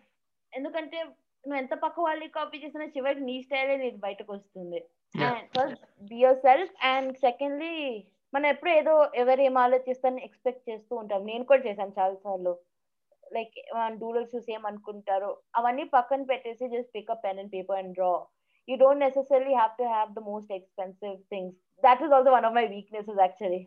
[0.54, 1.00] ఎందుకంటే
[1.44, 4.80] నువ్వు ఎంత పక్క వాళ్ళని copy చేసినా చివరికి నీ స్టైలే నీకు బయటకు వస్తుంది.
[5.56, 7.74] First be yourself and secondly
[8.34, 11.24] మనం ఎప్పుడు ఏదో ఎవరు ఏం ఆలోచిస్తారని ఎక్స్పెక్ట్ చేస్తూ ఉంటాం.
[11.32, 12.54] నేను కూడా చేశాను చాలా సార్లు
[13.36, 13.58] లైక్
[14.02, 15.30] డూడల్స్ చూసి ఏమనుకుంటారో
[15.60, 18.14] అవన్నీ పక్కన పెట్టేసి just pick up pen and paper and draw
[18.68, 21.50] you don't necessarily have to have the most expensive things.
[21.84, 23.60] That is also one of my weaknesses actually.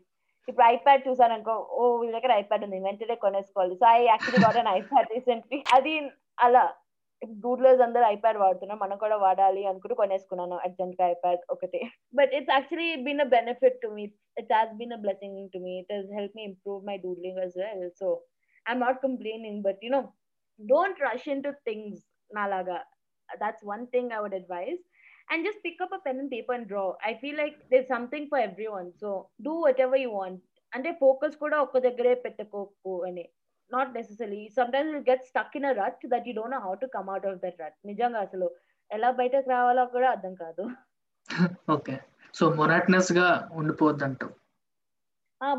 [0.49, 3.75] ఇప్పుడు ఐప్యాడ్ చూసాను అనుకో ఓ వీళ్ళ దగ్గర ఐప్యాడ్ ఉంది వెంటనే కొనేసుకోవాలి.
[3.81, 5.95] So I actually got an iPad recently అది
[6.47, 6.63] అలా
[7.43, 11.81] డూడ్లర్స్ అందరు ఐప్యాడ్ వాడుతున్నాం మనం కూడా వాడాలి అనుకుంటూ కొనేసుకున్నాను అర్జెంట్గా ఐప్యాడ్ ఒకటి
[12.19, 14.05] but it's actually been a benefit to me
[14.43, 17.57] it has been a blessing to me it has help me improve my doodling as
[17.63, 18.11] well so
[18.67, 20.03] I'm not complaining but you know
[20.61, 22.79] don't rush into things నాలాగా
[23.29, 24.79] that's one thing I would advise.
[25.29, 26.95] And just pick up a pen and paper and draw.
[27.03, 28.93] I feel like there's something for everyone.
[28.95, 30.39] So do whatever you want.
[30.73, 33.25] అంటే focus కూడా ఒక్క దగ్గరే పెట్టుకోకు అని
[33.73, 36.89] not necessary sometimes you get stuck in a rut that you don't know how to
[36.95, 38.49] come out of that rut నిజంగా అసలు
[38.91, 40.65] ఎలా బయటకు రావాలో కూడా అర్థం కాదు.
[41.75, 41.95] ఓకే
[42.35, 43.27] సో మొనాటనస్గా
[43.59, 44.35] ఉండిపోద్ది అంటావు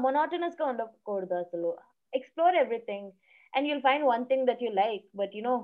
[0.02, 1.72] మొనాటనస్గా ఉండకూడదు అసలు.
[2.14, 3.10] Explore everything
[3.54, 5.56] and you'll find one thing that you like but you know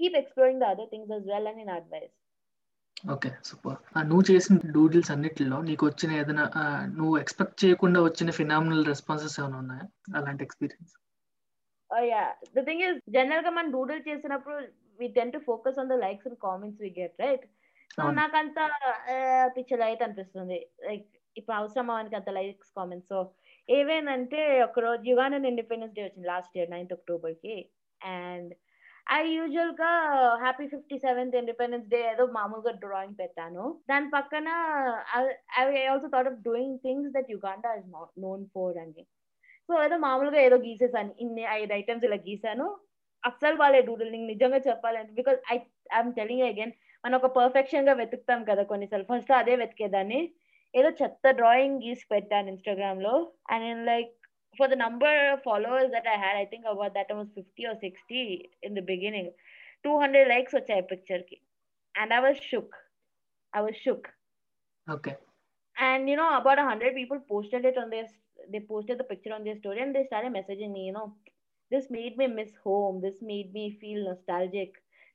[0.00, 2.14] keep exploring the other things as well అని నా అడ్వైస్
[3.10, 6.62] ఓకే సూపర్ నువ్వు చేసిన డూడిల్స్ అన్నిటిలో నీకు వచ్చిన ఏదైనా ఆ,
[6.94, 9.86] నువ్వు ఎక్స్పెక్ట్ చేయకుండా వచ్చిన ఫినామినల్ రెస్పాన్సెస్ ఏమైనా ఉన్నాయా?
[10.14, 10.94] అలాంటి experience
[12.12, 12.22] yeah
[12.56, 14.56] the thing is జనరల్గా మనం డూడిల్ చేసినప్పుడు
[15.00, 17.46] we tend to focus on the likes and comments we get right
[17.96, 18.02] so.
[18.20, 18.58] నాకంత
[19.56, 20.58] పిచ్చ లైట్ అనిపిస్తుంది.
[20.88, 23.18] లైక్ ఇప్పుడు అవసరం అవనికి అంత లైక్స్ కామెంట్స్ సో
[23.68, 27.56] ఏవేనంటే ఒక రోజు యుగాన్ ఇండిపెండెన్స్ డే వచ్చింది లాస్ట్ ఇయర్ నైన్త్ అక్టోబర్కి
[28.00, 28.52] అండ్
[29.16, 29.90] ఐ యూజువల్గా
[30.44, 33.64] happy fifty seventh independence day ఏదో మామూలుగా డ్రాయింగ్ పెట్టాను.
[33.90, 34.48] దాని పక్కన
[35.58, 37.88] I also thought of doing things that Uganda is
[38.26, 39.04] known for అని.
[39.68, 41.12] సో ఏదో మామూలుగా ఏదో గీసేసాను.
[41.24, 42.66] ఇన్ని ఐదు ఐటమ్స్ ఇలా గీసాను.
[43.28, 45.56] అస్సలు వాళ్ళే డూడిల్ నీకు నిజంగా చెప్పాలంటే because I
[45.96, 46.72] I'm telling again
[47.04, 50.20] మనం ఒక పర్ఫెక్షన్గా వెతుకుతాం కదా కొన్నిసార్లు ఫస్ట్ అదే వెతికేదాన్ని.
[50.74, 53.14] ఏదో చెత్త డ్రాయింగ్ గీసి పెట్టాను ఇన్స్టాగ్రామ్లో.
[53.54, 54.12] And like
[54.58, 58.22] for the number followers that I had I think about that was fifty or sixty
[58.68, 59.30] in the beginning
[59.84, 61.38] two hundred likes వచ్చాయి పిక్చర్కి.
[61.94, 62.76] And I was shook
[63.52, 64.08] I was shook
[64.86, 65.14] okay
[66.08, 68.06] you know about a hundred people posted it on their
[68.51, 71.07] they posted the picture on their story and they started messaging me you know
[71.71, 74.71] this made me miss home this made me feel nostalgic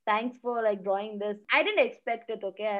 [0.07, 2.73] thanks for like drawing this i didn't expect it okay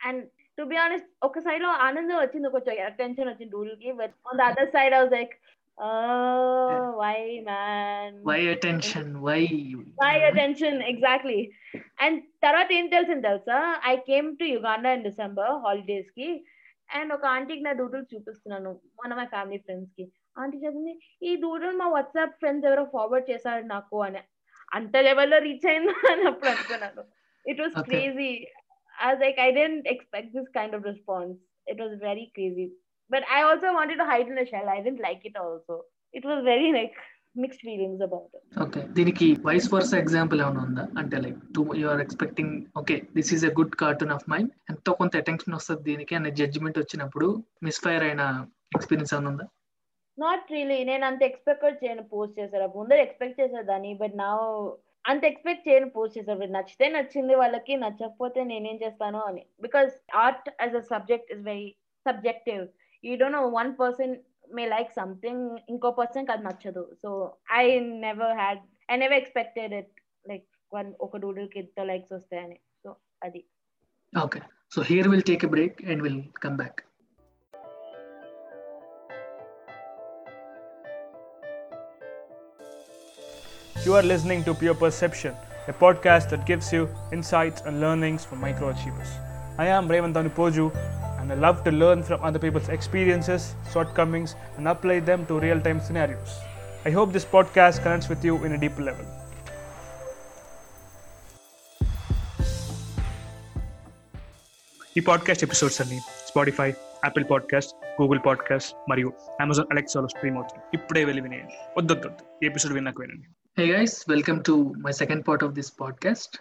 [0.00, 0.18] and
[0.58, 4.38] to be honest ఒక side లో ఆనందం వచ్చింది కొంచెం attention వచ్చింది డూల్ కి but on
[4.40, 5.34] the other side I was like
[7.02, 7.16] why
[7.48, 9.40] man why attention why
[10.02, 11.38] my attention exactly
[12.04, 13.58] and తర్వాత ఏం తెలిసింది తెలుసా
[13.92, 16.28] I came to Uganda in December holidays కి
[16.97, 20.05] అండ్ ఒక ఆంటీకి నా డూడుల్ చూపిస్తున్నాను మన మా ఫ్యామిలీ ఫ్రెండ్స్కి.
[20.41, 20.93] ఆంటీ చెప్పింది
[21.29, 24.21] ఈ డూడుల్ మా వాట్సాప్ ఫ్రెండ్స్ ఎవరో ఫార్వర్డ్ చేశారు నాకు అని.
[24.77, 27.03] అంత లెవెల్లో రీచ్ అయిందా అని అప్పుడు అనుకున్నాను.
[27.45, 28.31] It was crazy
[29.07, 31.37] I like I didn't expect this kind of response
[31.71, 32.67] it was very crazy
[33.11, 35.77] but I also wanted to hide in shell I didn't like it also
[36.13, 36.69] it was very
[37.39, 38.41] mixed feelings about it.
[38.63, 40.83] Okay దీనికి vice versa example ఏమైనా ఉందా?
[41.01, 44.93] అంటే like to you are expecting okay this is a good cartoon of mind ఎంతో
[44.99, 47.29] కొంత attention వస్తుంది దీనికి అనే judgement వచ్చినప్పుడు
[47.67, 48.23] మిస్ఫైర్ అయిన
[48.75, 49.47] ఎక్స్పీరియన్స్ ఏమైనా ఉందా?
[50.17, 54.29] నాట్ రియలీ నేను అంత ఎక్స్పెక్ట్ చేయను పోస్ట్ చేశారు ముందర ఎక్స్పెక్ట్ చేసేదాన్ని బట్ నా
[55.05, 59.43] అంత ఎక్స్పెక్ట్ చేయను పోస్ట్ చేశారు నచ్చితే నచ్చింది వాళ్ళకి నచ్చకపోతే నేనేం చేస్తాను అని.
[59.65, 59.91] Because
[60.23, 61.67] art as a subject is very
[62.05, 62.63] subjective
[63.03, 64.13] you don't know one person
[64.57, 65.39] may like something
[65.73, 67.09] inko person kadu nachadu so
[67.61, 67.65] i
[68.05, 68.59] never had
[68.89, 69.89] i never expected it
[70.31, 70.45] like
[70.79, 73.45] one oka doodle kid to likes stay so adi.
[74.15, 74.41] Okay.
[74.69, 76.83] So here we'll take a break and we'll come back.
[83.85, 85.33] You are listening to Pure Perception,
[85.67, 89.09] a podcast that gives you insights and learnings from microachievers.
[89.57, 90.69] I am Raymond Tanupoju,
[91.28, 95.60] and I love to learn from other people's experiences, shortcomings, and apply them to real
[95.60, 96.32] time scenarios.
[96.84, 99.06] I hope this podcast connects with you in a deeper level.
[104.96, 105.96] ఈ podcast episodes అన్ని
[106.28, 106.66] Spotify
[107.04, 109.08] Apple podcast Google podcast మరియు
[109.40, 112.10] Amazon అలెక్సాలో stream అవుతుంది ఇప్పుడే వెళ్ళి వినేయండి వద్దొద్దు
[112.42, 114.54] ఈ ఎపిసోడ్ విన్నాక వినండి hey guys welcome to
[114.86, 116.36] my second part of this podcast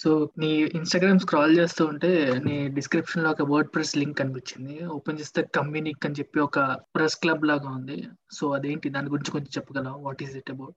[0.00, 2.10] so నీ ఇన్స్టాగ్రామ్ స్క్రాల్ చేస్తూ ఉంటే
[2.46, 4.76] నీ డిస్క్రిప్షన్లో ఒక వర్డ్ ప్రెస్ లింక్ కనిపించింది.
[4.96, 6.58] ఓపెన్ చేస్తే కమ్యూనిక్ అని చెప్పి ఒక
[6.96, 7.98] ప్రెస్ క్లబ్ లాగా ఉంది.
[8.32, 8.88] సో అదేంటి?
[8.88, 9.98] దాని గురించి కొంచెం చెప్పగలవా?
[10.06, 10.76] వాట్ ఈస్ ఇట్ అబౌట్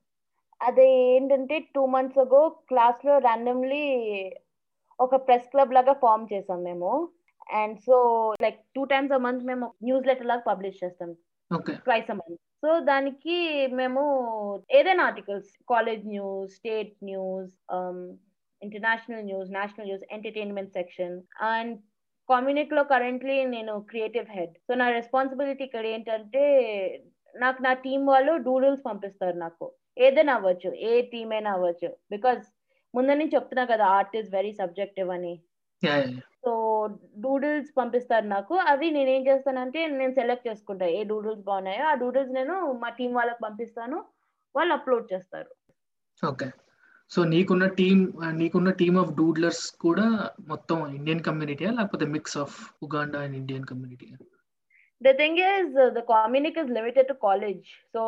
[0.62, 3.86] అదే ఏంటంటే టూ మంత్స్ అగో క్లాస్లో ర్యాండమ్లీ
[5.00, 6.92] ఒక ప్రెస్ క్లబ్ లాగా ఫామ్ చేసాం మేము.
[7.62, 7.96] And so
[8.44, 11.10] like two times a month మేము న్యూస్ లెటర్ లాగా పబ్లిష్ చేస్తాం.
[11.52, 13.36] Okay twice a month so దానికి
[13.80, 14.04] మేము
[14.72, 17.52] ఏదైనా articles college news state news
[18.66, 21.16] international news national news entertainment section
[21.54, 21.74] and
[22.30, 26.44] community లో కరెంట్లీ నేను క్రియేటివ్ హెడ్ సో నా responsibility ఇక్కడ ఏంటంటే
[27.36, 29.66] నాకు నా టీం వాళ్ళు డూడల్స్ పంపిస్తారు నాకు.
[30.06, 32.42] ఏదైనా అవ్వచ్చు ఏ టీం అయినా అవ్వచ్చు బికాస్
[32.94, 35.34] ముందు నుంచి చెప్తున్నా కదా ఆర్ట్ ఈస్ వెరీ సబ్జెక్టివ్ అని.
[36.44, 36.52] సో
[37.24, 38.56] డూడిల్స్ పంపిస్తారు నాకు.
[38.72, 41.84] అవి నేను ఏం చేస్తానంటే నేను సెలెక్ట్ చేసుకుంటా ఏ డూడిల్స్ బాగున్నాయో.
[41.92, 43.98] ఆ డూడిల్స్ నేను మా టీం వాళ్ళకి పంపిస్తాను.
[44.56, 45.52] వాళ్ళు అప్లోడ్ చేస్తారు.
[46.30, 46.48] ఓకే
[47.12, 50.06] సో నీకున్న టీమ్ నీకున్న టీమ్ ఆఫ్ డూడ్లర్స్ కూడా
[50.48, 54.08] మొత్తం ఇండియన్ కమ్యూనిటీయా లేకపోతే mix of Uganda and Indian community
[55.02, 57.64] the thing is the communique is limited to college
[57.94, 58.02] so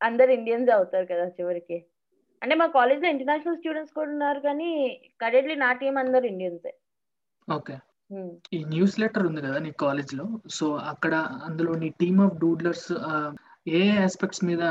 [0.00, 1.76] అందరు ఇండియన్స్ అవుతారు కదా చివరికి.
[2.42, 4.70] అంటే మా కాలేజ్లో ఇంటర్నేషనల్ స్టూడెంట్స్ కూడా ఉన్నారు కానీ
[5.20, 6.72] కరెంట్లీ నా టీం అందరు ఇండియన్సే
[7.48, 7.76] ఓకే
[8.52, 10.24] ఈ న్యూస్ లెటర్ ఉంది కదా నీ కాలేజ్లో?
[10.50, 12.90] సో అక్కడ అందులో నీ టీమ్ ఆఫ్ డూడ్లర్స్
[13.68, 14.62] ఏ ఆస్పెక్ట్స్ మీద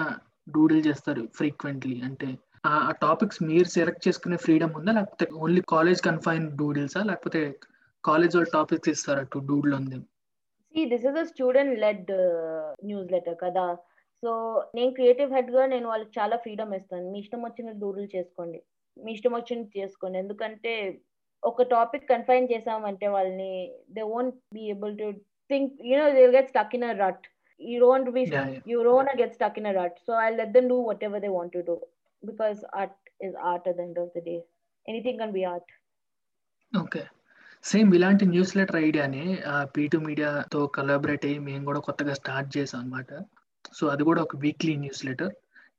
[0.49, 2.29] డూడిల్ చేస్తారు ఫ్రీక్వెంట్లీ అంటే
[2.63, 4.91] ఆ టాపిక్స్ మీరు సెలెక్ట్ చేసుకునే ఫ్రీడమ్ ఉందా?
[4.97, 7.41] లేకపోతే ఓన్లీ కాలేజ్ కన్ఫైన్ డూడిల్సా లేకపోతే
[8.03, 9.97] కాలేజ్ వాళ్ళు టాపిక్స్ ఇస్తారా టు డూడిల్ ఉంది
[10.75, 12.11] see this is a student led
[13.15, 13.65] newsletter కదా.
[14.23, 14.31] సో
[14.77, 17.05] నేను క్రియేటివ్ హెడ్గా నేను వాళ్ళకి చాలా ఫ్రీడమ్ ఇస్తాను.
[17.11, 18.59] మీ ఇష్టం వచ్చిన డూడిల్ చేసుకోండి.
[18.97, 20.17] మీ ఇష్టం వచ్చినది చేసుకోండి.
[20.23, 20.73] ఎందుకంటే
[21.43, 23.53] ఒక టాపిక్ కన్ఫైన్ చేసామంటే వాళ్ళని
[23.95, 25.07] they won't be able to
[25.51, 27.25] think you know they get stuck in a rut
[27.59, 28.59] Yeah, yeah.
[28.65, 29.99] you don't want to get stuck in a rut.
[30.05, 31.75] So i'll let them do whatever they want to do.
[32.23, 34.41] Because art is art at the end of the day.
[34.85, 35.67] Anything can be art.
[36.71, 37.01] Okay
[37.63, 39.25] same ఇలాంటి newsletter ఐడియాని
[39.73, 43.09] పీటు మీడియాతో కలాబరేట్ అయ్యి మేము కూడా కొత్తగా start చేసాం అనమాట
[43.77, 45.31] సో అది కూడా ఒక వీక్లీ న్యూస్ లెటర్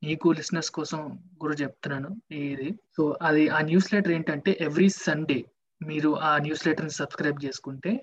[0.03, 1.01] నీకు లిసినర్స్ కోసం
[1.41, 2.09] కూడా చెప్తున్నాను
[2.53, 2.69] ఇది.
[2.95, 5.39] సో అది ఆ న్యూస్ లెటర్ ఏంటంటే ఎవ్రీ సండే
[5.81, 7.93] మీరు ఆ న్యూస్ లెటర్ని సబ్స్క్రైబ్ చేసుకుంటే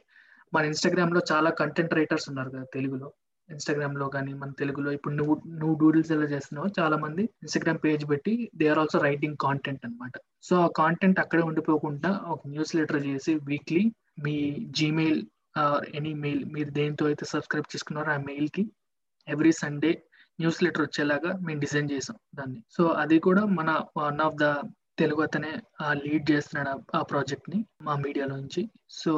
[0.54, 3.08] మన ఇన్స్టాగ్రామ్లో చాలా కంటెంట్ రైటర్స్ ఉన్నారు కదా తెలుగులో.
[3.52, 8.34] ఇన్స్టాగ్రామ్లో కానీ మన తెలుగులో ఇప్పుడు నువ్వు నువ్వు డూడిల్స్ ఎలా చేస్తున్నావు చాలా మంది ఇన్స్టాగ్రామ్ పేజ్ పెట్టి
[8.56, 13.34] they are also writing content అనమాట సో ఆ కాంటెంట్ అక్కడే ఉండిపోకుండా ఒక న్యూస్ లెటర్ చేసి
[13.50, 13.84] వీక్లీ
[14.24, 14.36] మీ
[14.70, 15.20] జీమెయిల్
[15.94, 18.62] ఎనీ మెయిల్ మీరు దేంతో అయితే సబ్స్క్రైబ్ చేసుకున్నారో ఆ మెయిల్కి
[19.28, 19.90] ఎవ్రీ సండే
[20.38, 22.60] న్యూస్ లెటర్ వచ్చేలాగా మేము డిజైన్ చేసాం దాన్ని.
[22.70, 24.46] సో అది కూడా మన వన్ ఆఫ్ ద
[24.98, 25.50] తెలుగు అతనే
[26.04, 28.62] లీడ్ చేస్తున్నాడు ఆ ప్రాజెక్ట్ని మా మీడియాలో నుంచి.
[29.00, 29.12] సో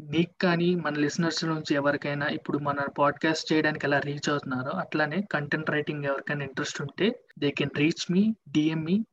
[0.00, 5.70] నీకు కానీ మన లిసనర్స్ నుంచి ఎవరికైనా ఇప్పుడు మన పాడ్కాస్ట్ చేయడానికి ఎలా రీచ్ అవుతున్నారో అట్లానే కంటెంట్
[5.70, 9.04] రైటింగ్ ఎవరికైనా ఇంట్రెస్ట్ ఉంటే they can reach me DM me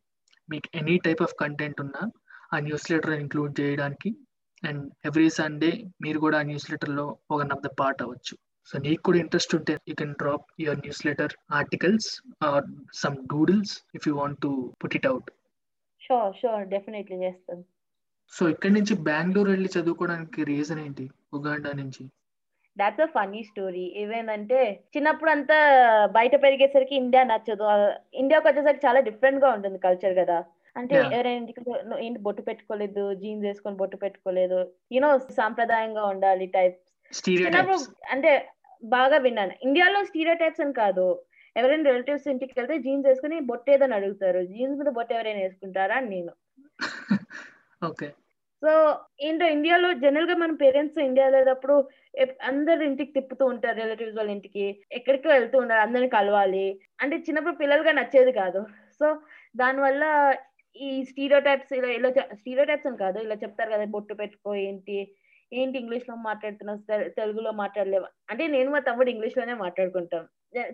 [0.50, 2.12] మీకు ఎనీ టైప్ ఆఫ్ కంటెంట్ ఉన్నా
[2.54, 4.15] ఆ న్యూస్ లెటర్ ఇంక్లూడ్ చేయడానికి
[4.63, 8.38] అండ్ ఎవ్రీ సండే మీరు కూడా ఆ న్యూస్ లెటర్లో వన్ ఆఫ్ ద పార్ట్ అవ్వచ్చు.
[8.65, 14.08] సో నీకు కూడా ఇంట్రెస్ట్ ఉంటే you can drop your newsletter articles or some doodles if
[14.08, 15.32] you want to put it out
[16.02, 17.63] sure sure definitely చేస్తాను.
[18.34, 21.06] సో ఇక్కడి నుంచి బెంగళూరు వెళ్ళి చదువుకోవడానికి రీజన్ ఏంటి?
[21.34, 22.04] ఉగాండా నుంచి.
[22.78, 24.58] దాట్స్ అ ఫనీ స్టోరీ ఏమైందంటే
[24.94, 25.58] చిన్నప్పుడు అంతా
[26.16, 27.66] బయట పెరిగేసరికి ఇండియా నచ్చదు.
[28.16, 30.38] ఇండియాకి వచ్చేసరికి చాలా డిఫరెంట్గా ఉంటుంది కల్చర్ కదా.
[30.76, 30.98] అంటే.
[31.08, 33.04] ఎవరైనా ఇంటికి "నువ్వు ఏంటి బొట్టు పెట్టుకోలేదు?
[33.22, 34.60] జీన్స్ వేసుకొని బొట్టు పెట్టుకోలేదు?
[34.92, 35.10] యూనో
[35.40, 36.78] సాంప్రదాయంగా ఉండాలి టైప్
[37.38, 37.78] చిన్నప్పుడు
[38.14, 38.32] అంటే
[38.84, 39.54] బాగా విన్నాను.
[39.66, 41.08] ఇండియాలో స్టీరియో టైప్స్ అని కాదు.
[41.56, 44.42] ఎవరైనా రిలేటివ్స్ ఇంటికి వెళ్తే జీన్స్ వేసుకుని బొట్టు ఏదని అడుగుతారు.
[44.54, 46.34] జీన్స్ మీద బొట్టు ఎవరైనా వేసుకుంటారా అని నేను.
[47.88, 48.08] ఓకే.
[48.63, 48.71] సో
[49.21, 51.74] ఏంటో ఇండియాలో జనరల్గా మన పేరెంట్స్ ఇండియా లేనప్పుడు
[52.19, 54.65] అందరి అందరు ఇంటికి తిప్పుతూ ఉంటారు రిలేటివ్స్ వాళ్ళ ఇంటికి.
[54.91, 56.80] ఎక్కడికి వెళ్తూ ఉంటారు అందరిని కలవాలి.
[57.02, 58.62] అంటే చిన్నప్పుడు పిల్లలుగా నచ్చేది కాదు.
[59.00, 59.19] సో
[59.56, 60.04] దానివల్ల
[60.76, 64.98] ఈ స్టీరియో టైప్స్ ఇలా ఇలా స్టీరియో టైప్స్ అని కాదు ఇలా చెప్తారు కదా బొట్టు పెట్టుకో ఏంటి
[65.54, 68.08] ఏంటి ఇంగ్లీష్లో మాట్లాడుతున్నావు తెలుగులో మాట్లాడలేవా.
[68.30, 70.26] అంటే నేను మా తమ్ముడు ఇంగ్లీష్లోనే మాట్లాడుకుంటాం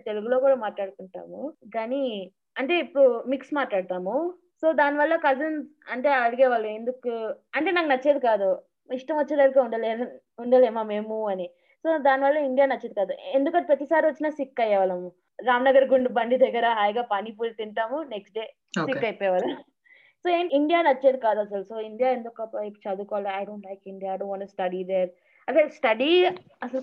[0.06, 1.52] తెలుగులో కూడా మాట్లాడుకుంటాము.
[1.74, 4.34] కానీ అంటే ఇప్పుడు మిక్స్ మాట్లాడతాము.
[4.62, 7.12] సో దానివల్ల కజిన్స్ అంటే అడిగేవాళ్ళు ఎందుకు?
[7.56, 8.50] అంటే నాకు నచ్చేది కాదు.
[8.94, 9.90] ఇష్టం వచ్చేదానికి ఉండలే
[10.38, 11.46] ఉండలేమా మేము అని.
[11.84, 13.12] సో దానివల్ల ఇండియా నచ్చేది కాదు.
[13.38, 15.08] ఎందుకంటే ప్రతిసారి వచ్చినా సిక్ అయ్యేవాళ్ళము.
[15.46, 18.44] రామ్నగర్ గుండు బండి దగ్గర హాయిగా పానీపూరి తింటాము నెక్స్ట్ డే
[18.86, 19.56] సిక్ అయిపోయేవాళ్ళం.
[20.24, 21.64] సో ఇండియా నచ్చేది కాదు అసలు.
[21.70, 22.46] సో ఇండియా ఎందుకు
[22.84, 23.28] చదువుకోవాలి?
[23.40, 25.10] I don't like India I don't want study there
[25.48, 26.10] అదే స్టడీ
[26.66, 26.82] అసలు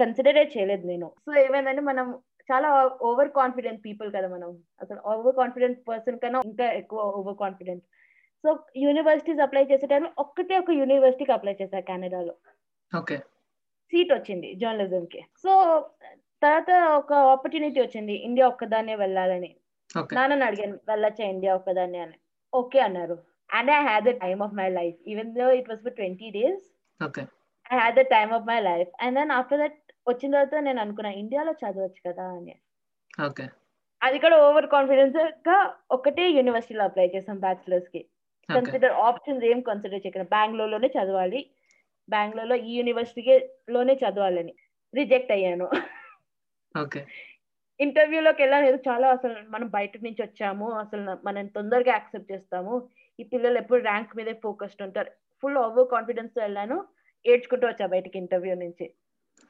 [0.00, 1.08] కన్సిడరే చేయలేదు నేను.
[1.26, 2.06] సో ఏమైందంటే మనం
[2.48, 2.68] చాలా
[3.08, 4.50] ఓవర్ కాన్ఫిడెంట్ పీపుల్ కదా మనం.
[4.80, 7.84] అసలు ఓవర్ కాన్ఫిడెంట్ పర్సన్ కన్నా ఇంకా ఎక్కువ over confident
[8.44, 8.50] so
[8.82, 12.34] universities apply చేసే టైంలో ఒక్కటే ఒక యూనివర్సిటీకి అప్లై చేశా కెనడాలో
[12.92, 13.16] ఓకే.
[13.92, 15.52] సీట్ వచ్చింది జర్నలిజం కి సో
[16.42, 18.14] తర్వాత ఒక ఆపర్చునిటీ వచ్చింది.
[18.26, 19.50] ఇండియా ఒక్కదాన్నే వెళ్ళాలని.
[19.90, 20.12] ఓకే.
[20.16, 22.16] నాన్నని అడిగాను వెళ్ళొచ్చా ఇండియా ఒక్కదాన్ని అని.
[22.52, 23.16] ఓకే అన్నారు.
[23.50, 26.64] And I had the time of my life even though it was for twenty days
[27.70, 31.10] I had the time of my life and then after that వచ్చిన తర్వాత నేను అనుకున్నా
[31.10, 32.54] ఇండియాలో చదవచ్చు కదా అని.
[33.26, 33.48] ఓకే.
[34.02, 38.08] అది కూడా ఓవర్ కాన్ఫిడెన్స్గా ఒకటే యూనివర్సిటీలో అప్లై చేసాం బ్యాచిలర్స్కి
[38.54, 41.50] కన్సిడర్ ఆప్షన్స్ ఏం కన్సిడర్ చేయకుండా బెంగళూరులోనే చదవాలి
[42.08, 44.54] బెంగళూరులో ఈ యూనివర్సిటీ లోనే చదవాలని
[44.94, 45.70] రిజెక్ట్ అయ్యాను.
[46.80, 47.06] ఓకే.
[47.80, 48.66] ఇంటర్వ్యూలోకి వెళ్ళాను.
[48.66, 52.88] చాలా అసలు మనం బయట నుంచి వచ్చాము అసలు మనం తొందరగా యాక్సెప్ట్ చేస్తాము.
[53.20, 55.10] ఈ పిల్లలు ఎప్పుడు ర్యాంక్ మీదే ఫోకస్డ్ ఉంటారు.
[55.42, 56.84] ఫుల్ ఓవర్ కాన్ఫిడెన్స్తో వెళ్ళాను
[57.26, 58.94] ఏడ్చుకుంటూ వచ్చా బయటకి ఇంటర్వ్యూ నుంచి.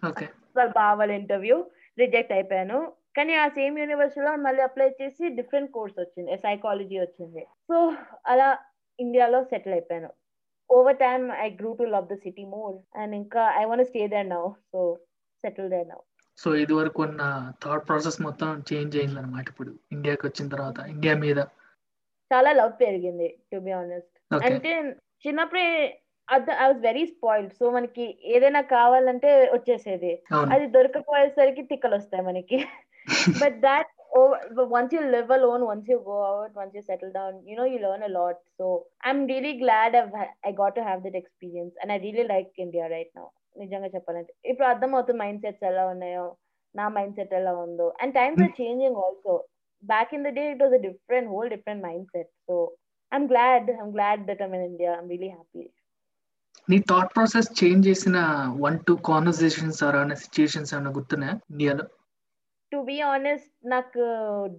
[0.08, 0.26] ఓకే.
[0.50, 1.58] అసలు బావాలి ఇంటర్వ్యూ
[1.98, 2.78] రిజెక్ట్ అయిపోయాను.
[3.16, 7.44] కానీ ఆ సేమ్ యూనివర్సిటీలో మళ్ళీ అప్లై చేసి డిఫరెంట్ కోర్స్ వచ్చింది సైకాలజీ వచ్చింది.
[7.68, 7.76] సో
[8.26, 8.48] అలా
[8.98, 10.10] ఇండియాలో సెటిల్ అయిపోయాను.
[10.70, 14.26] Over time I grew to love the city more and ఇంకా want to stay there
[14.32, 14.80] now so
[15.44, 16.00] settle there now.
[16.38, 17.22] So ఇది వరకు ఉన్న
[17.64, 19.70] థాట్ ప్రాసెస్ మొత్తం చేంజ్ అయింది అనమాట ఇప్పుడు.
[19.92, 21.38] ఇండియాకి వచ్చిన తర్వాత ఇండియా మీద.
[22.30, 24.14] చాలా లవ్ పెరిగింది టు బి ఆనెస్ట్
[24.48, 24.72] అంటే
[25.26, 25.66] చిన్నప్పుడే
[26.34, 30.22] I was very spoiled so మనకి ఏదైనా కావాలంటే వచ్చేసేది.
[30.52, 32.58] అది దొరకపోయేసరికి తిక్కలు వస్తాయి మనకి.
[33.42, 33.86] But that
[34.56, 37.66] but once you live alone once you go out once you settle down you know
[37.72, 38.36] you learn a lot.
[38.58, 38.64] So
[39.08, 41.74] i'm really glad I've, ha- i got to have that experience.
[41.80, 43.28] And i really like india right now.
[43.58, 44.32] నిజంగా చెప్పాలంటే.
[44.44, 46.26] ఇప్పుడు అర్థమవుతుంది mind sets ఎలా ఉన్నాయో
[46.74, 47.94] నా mind set ఎలా ఉందో.
[48.00, 49.34] And times are changing also
[49.84, 52.56] back in the day it was a different whole different mindset so
[53.12, 55.64] I'm glad I'm glad that I'm in India I'm really happy
[56.70, 58.16] నీ thought process change చేసిన
[58.60, 61.84] one two conversations అనే situations ఏమైనా గుర్తున్నాయా ఇండియాలో
[62.72, 64.00] to be honest నాకు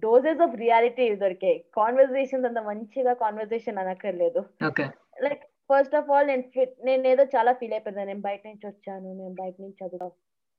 [0.00, 1.64] doses of reality దొరికాయి.
[1.76, 4.40] Conversations అంత మంచిగా conversation అనక్కర్లేదు.
[4.66, 4.84] Okay
[5.22, 8.04] like first of all నేను ఫిట్ నేను ఏదో చాలా ఫీల్ అయిపోయింది.
[8.04, 9.14] నేను బయట నుంచి వచ్చాను.
[9.14, 10.12] నేను బయట నుంచి చదువు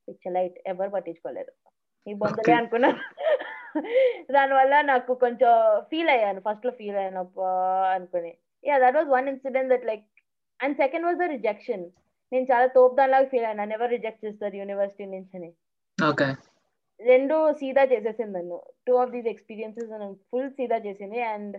[0.08, 1.52] పిచ్చలైట్ ఎవరు పట్టించుకోలేదు.
[2.10, 2.52] ఈ బొందలే.
[2.52, 2.98] అనుకున్నా.
[4.30, 6.40] దానివల్ల నాకు కొంచెం ఫీల్ అయ్యాను.
[6.40, 7.40] ఫస్ట్లో ఫీల్ అయ్యాను
[7.94, 8.34] అనుకుని.
[8.64, 10.04] Yeah that was one incident that like
[10.62, 11.84] and second was the rejection
[12.32, 13.60] నేను చాలా తోపు దానిలాగా ఫీల్ అయ్యాను.
[13.60, 15.50] నన్ను ఎవరు రిజెక్ట్ చేస్తారు యూనివర్సిటీ నుంచి అని.
[15.98, 16.28] ఓకే
[17.00, 18.58] రెండు సీదా చేసేసింది నన్ను.
[18.86, 19.90] Two of these experiences
[20.30, 21.20] full సీదా చేసింది.
[21.34, 21.56] And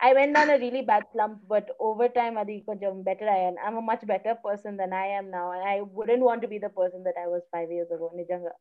[0.00, 3.58] I went on a really bad slump but over time అది కొంచెం బెటర్ అయ్యాను.
[3.64, 7.04] I'm a much better person than I am now I wouldn't want be the person
[7.08, 8.54] that I was five years ago నిజంగా.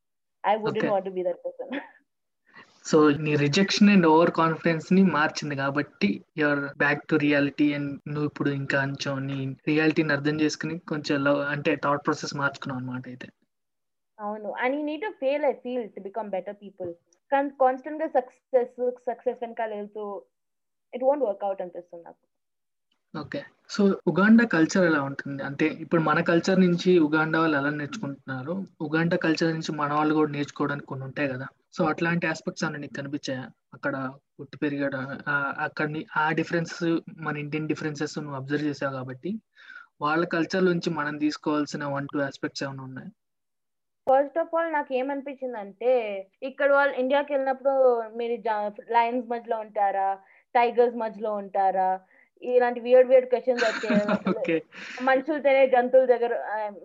[0.43, 0.93] I wouldn't Okay.
[0.93, 1.71] Want be that person
[2.86, 8.50] so నీ rejection and over కాన్ఫిడెన్స్ని మార్చింది కాబట్టి you're back to reality and నువ్వు ఇప్పుడు
[8.50, 13.28] ఇంకా కొంచెం నీ రియాలిటీని అర్థం చేసుకుని కొంచెం లవ్ అంటే థాట్ ప్రాసెస్ మార్చుకున్నావు అనమాట అయితే.
[14.20, 14.50] అవును.
[14.54, 16.91] And you need to fail I feel to become better people
[17.32, 18.74] కానీ కాన్స్టెంట్గా సక్సెస్
[19.10, 20.04] సక్సెస్ వెనకాల వెళ్తూ
[20.94, 22.22] ఇట్ వోంట్ వర్క్అవుట్ అనిపిస్తుంది నాకు.
[23.13, 23.39] ఓకే
[23.70, 25.41] సో ఉగాండా కల్చర్ ఎలా ఉంటుంది?
[25.44, 28.54] అంటే ఇప్పుడు మన కల్చర్ నుంచి ఉగాండా వాళ్ళు ఎలా నేర్చుకుంటున్నారు?
[28.82, 31.48] ఉగాండా కల్చర్ నుంచి మన వాళ్ళు కూడా నేర్చుకోవడానికి కొన్ని ఉంటాయి కదా.
[31.73, 33.43] సో అట్లాంటి ఆస్పెక్ట్స్ అన్న నీకు కనిపించాయా?
[33.73, 33.95] అక్కడ
[34.39, 34.97] పుట్టి పెరిగాడు?
[35.60, 36.75] అక్కడ ఆ డిఫరెన్స్
[37.19, 39.31] మన ఇండియన్ డిఫరెన్సెస్ నువ్వు అబ్జర్వ్ చేసావు కాబట్టి
[40.01, 43.10] వాళ్ళ కల్చర్ నుంచి మనం తీసుకోవాల్సిన వన్ టూ ఆస్పెక్ట్స్ ఏమైనా ఉన్నాయి?
[44.07, 45.91] ఫస్ట్ ఆఫ్ ఆల్ నాకు ఏమనిపించింది అంటే
[46.43, 47.73] ఇక్కడ వాళ్ళు ఇండియాకి వెళ్ళినప్పుడు
[48.17, 48.36] మీరు
[48.91, 50.10] లయన్స్ మధ్యలో ఉంటారా?
[50.55, 51.89] టైగర్స్ మధ్యలో ఉంటారా?
[52.41, 54.01] ఇలాంటి వియర్డ్ వియర్డ్ క్వశ్చన్స్ వచ్చాయి.
[55.10, 56.34] మనుషులు తినే జంతువుల దగ్గర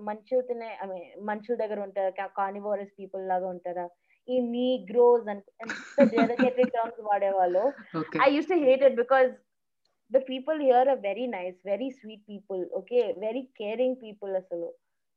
[0.01, 0.69] మనుషులు తినే
[1.23, 2.27] మనుషుల దగ్గర ఉంటారా?
[2.39, 3.87] కార్నివోరస్ పీపుల్ లాగా ఉంటారా?
[4.35, 7.65] ఈ నీ గ్రోస్ అని ఎంత డెరికేటెడ్ టర్మ్స్ వాడేవాళ్ళు.
[8.01, 9.31] Okay I used to hate it because
[10.15, 14.69] the people here are very nice, very sweet people, okay, very caring people అసలు.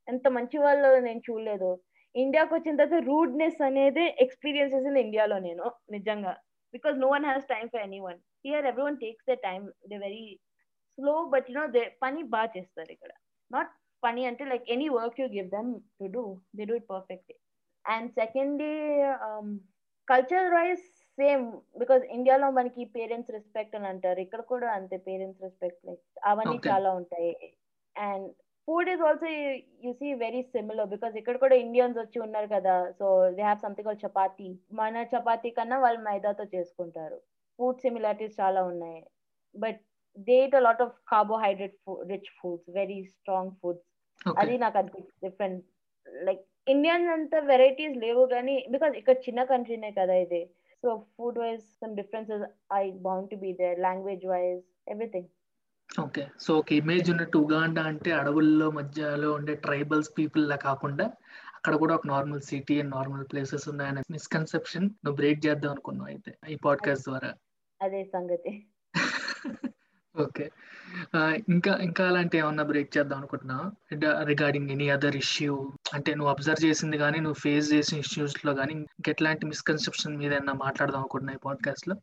[0.08, 1.72] ఎంత మంచి వాళ్ళు నేను చూడలేదు.
[2.16, 6.34] ఇండియాకి వచ్చిన తర్వాత రూడ్నెస్ అనేది ఎక్స్పీరియన్స్ చేసింది ఇండియాలో నేను నిజంగా.
[6.76, 10.26] Because no one has time for anyone here everyone takes the time they very
[10.98, 13.12] slow but you know they పని బాగా చేస్తారు ఇక్కడ.
[13.52, 13.72] నాట్
[14.08, 15.70] పని అంటే like any work you give them
[16.00, 16.24] to do
[16.58, 17.38] they do it perfectly
[17.94, 18.74] and secondly
[20.12, 20.86] culture wise
[21.18, 21.46] same
[21.82, 24.20] because ఇండియాలో మనకి parents respect అని అంటారు.
[24.26, 26.58] ఇక్కడ కూడా అంతే పేరెంట్స్ రెస్పెక్ట్ లైక్ అవన్నీ.
[26.70, 27.34] చాలా ఉంటాయి.
[27.96, 28.28] And
[28.68, 29.28] food is also
[29.86, 32.76] you see very similar because ఇక్కడ కూడా ఇండియన్స్ వచ్చి ఉన్నారు కదా.
[33.00, 33.06] So
[33.38, 34.50] they have something call chapati
[34.80, 37.18] మన చపాతీ కన్నా వాళ్ళు మైదాతో చేసుకుంటారు.
[37.60, 39.02] ఫుడ్ సిమిలారిటీస్ చాలా ఉన్నాయి.
[39.56, 39.82] But
[40.28, 41.78] they it a lot of carbohydrate
[42.12, 43.88] rich foods very strong foods
[44.42, 45.66] అది నాకు అనిపించింది డిఫరెంట్
[46.28, 50.42] లైక్ ఇండియన్ అంత వెరైటీస్ లేవు కానీ బికాస్ ఇక్కడ చిన్న కంట్రీనే కదా ఇది.
[50.84, 55.30] So food wise some differences I bound to be there language wise everything
[55.90, 61.06] okay so ఒక ఇమేజ్ ఉన్నట్టు ఉగాండా అంటే అడవుల్లో మధ్యలో ఉండే ట్రైబల్స్ పీపుల్ లా కాకుండా
[61.56, 66.34] అక్కడ కూడా ఒక normal city and normal places ఉన్నాయనే మిస్కన్సెప్షన్ నువ్వు బ్రేక్ చేద్దాం అనుకున్నావు అయితే
[66.50, 67.32] ఈ పాడ్కాస్ట్ ద్వారా.
[67.82, 68.54] అదే సంగతి.
[70.16, 70.46] ఓకే.
[71.54, 73.66] ఇంకా ఇంకా అలాంటి ఏమన్నా బ్రేక్ చేద్దాం అనుకుంటున్నావు
[74.30, 75.54] రిగార్డింగ్ ఎనీ అదర్ ఇష్యూ
[75.94, 81.02] అంటే నువ్వు అబ్జర్వ్ చేసింది కానీ నువ్వు ఫేస్ చేసిన ఇష్యూస్లో కానీ ఇంకెట్లాంటి మిస్కన్సెప్షన్ మీద ఏమన్నా మాట్లాడదాం
[81.02, 81.96] అనుకుంటున్నావు ఈ పాడ్కాస్ట్లో?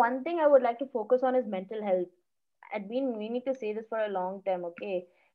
[0.00, 2.12] One thing I would like to focus on is mental health
[2.70, 4.90] at been meaning to say this for a long time okay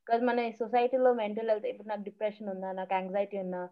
[0.06, 3.62] because మన సొసైటీలో మెంటల్ హెల్త్ ఇప్పుడు నాకు డిప్రెషన్ ఉందా నాకు యాంగ్జైటీ ఉన్నా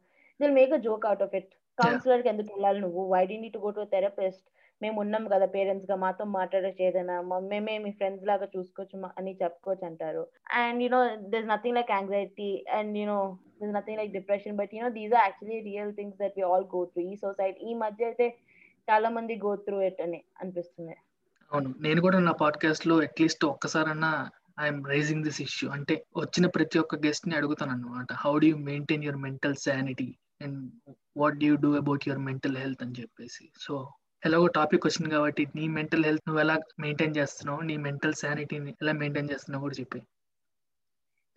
[0.40, 3.02] they'll make a joke out of it కౌన్సిలర్కి ఎందుకు వెళ్ళాలి నువ్వు?
[3.12, 4.44] Why the need to go to therapist
[4.82, 7.14] మేము ఉన్నాం కదా పేరెంట్స్గా మాతో మాట్లాడచ్చు ఏదైనా
[7.50, 10.22] మేమే మీ ఫ్రెండ్స్ లాగా చూసుకోవచ్చు అని చెప్పుకోవచ్చు అంటారు.
[10.60, 11.00] And you know
[11.32, 13.18] this nothing like anxiety and you know
[13.62, 16.82] this nothing like depression but you know these are actually real things that we all go
[16.92, 18.28] through ఈ సొసైటీ ఈ మధ్య అయితే
[18.88, 20.96] చాలా మంది గో త్రూ ఇట్ అని అనిపిస్తుంది.
[21.52, 21.70] అవును.
[21.80, 24.12] నేను కూడా నా పాడ్కాస్ట్లో అట్లీస్ట్ ఒక్కసారన్నా
[24.60, 29.04] ఐఎమ్ రైజింగ్ దిస్ ఇష్యూ అంటే వచ్చిన ప్రతి ఒక్క గెస్ట్ని అడుగుతాను అనమాట how do you maintain
[29.04, 30.08] your mental sanity
[30.42, 30.58] and
[31.22, 33.44] what do do about your mental health అని చెప్పేసి.
[33.66, 33.74] సో
[34.27, 38.93] ఎలాగో టాపిక్ వచ్చింది కాబట్టి నీ మెంటల్ హెల్త్ నువ్వు ఎలా మెయింటైన్ చేస్తున్నావు నీ మెంటల్ శానిటీని ఎలా
[39.01, 40.01] మెయింటైన్ చేస్తున్నావు కూడా చెప్పి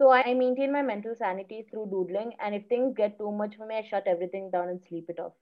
[0.00, 3.66] So I maintain my mental sanity through doodling, and if things get too much for
[3.66, 5.32] me, I shut everything down and sleep it off.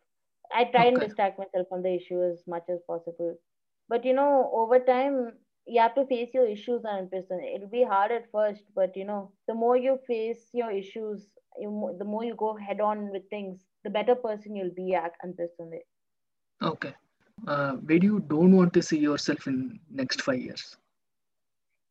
[0.52, 1.00] I try and Okay.
[1.00, 3.36] distract myself from the issue as much as possible.
[3.90, 7.40] But you know, over time, you have to face your issues and person.
[7.42, 11.70] It'll be hard at first, but you know, the more you face your issues, you,
[11.70, 15.14] mo- the more you go head on with things, the better person you'll be at
[15.24, 15.80] అనిపిస్తుంది
[17.37, 19.61] okay where'd you don't want to see yourself in
[20.01, 20.67] next five years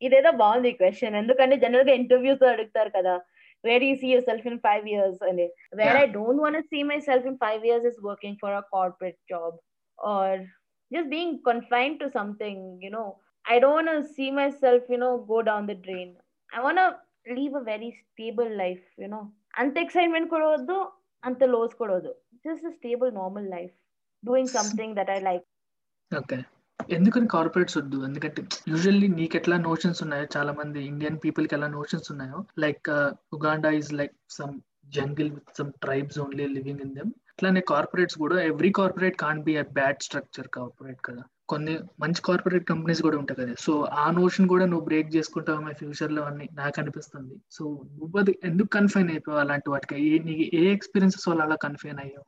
[0.03, 3.15] ఇదేదో బాగుంది question ఎందుకంటే జనరల్గా interviews అడుగుతారు కదా
[3.65, 5.47] where you see yourself in five years అని
[5.81, 9.57] where I don't want see myself in five years is working for a corporate job
[9.99, 10.43] or
[10.91, 13.07] just being confined to something you know.
[13.45, 16.11] I don't want to see myself you know go down the drain.
[16.51, 16.87] I want to
[17.35, 19.25] live a very stable life you know.
[19.55, 20.77] అంత excitement కూడా వద్దు
[21.23, 22.13] అంత lows కూడా వద్దు
[22.45, 23.75] just stable normal life
[24.29, 25.47] doing something that I like
[26.13, 26.39] okay
[26.97, 27.99] ఎందుకని corporates వద్దు?
[28.07, 32.89] ఎందుకంటే usually నీకు ఎట్లా నోషన్స్ ఉన్నాయో చాలా మంది ఇండియన్ పీపుల్కి ఎలా నోషన్స్ ఉన్నాయో like
[33.37, 34.57] Uganda is like some
[34.97, 39.55] jungle with some tribes only living in them అట్లానే కార్పొరేట్స్ కూడా every corporate can be
[39.63, 41.23] a bad structure corporate కదా.
[41.53, 43.55] కొన్ని మంచి కార్పొరేట్ కంపెనీస్ కూడా ఉంటాయి కదా.
[43.65, 47.35] సో ఆ నోషన్ కూడా నువ్వు బ్రేక్ చేసుకుంటావు మై ఫ్యూచర్లో అని నాకు అనిపిస్తుంది.
[47.57, 47.65] సో
[47.99, 49.97] నువ్వు అది ఎందుకు కన్ఫైన్ అయిపోయావు అలాంటి వాటికి?
[50.11, 52.27] ఏ నీకు ఏ ఎక్స్పీరియన్సెస్ వల్ల అలా కన్ఫైన్ అయ్యావు?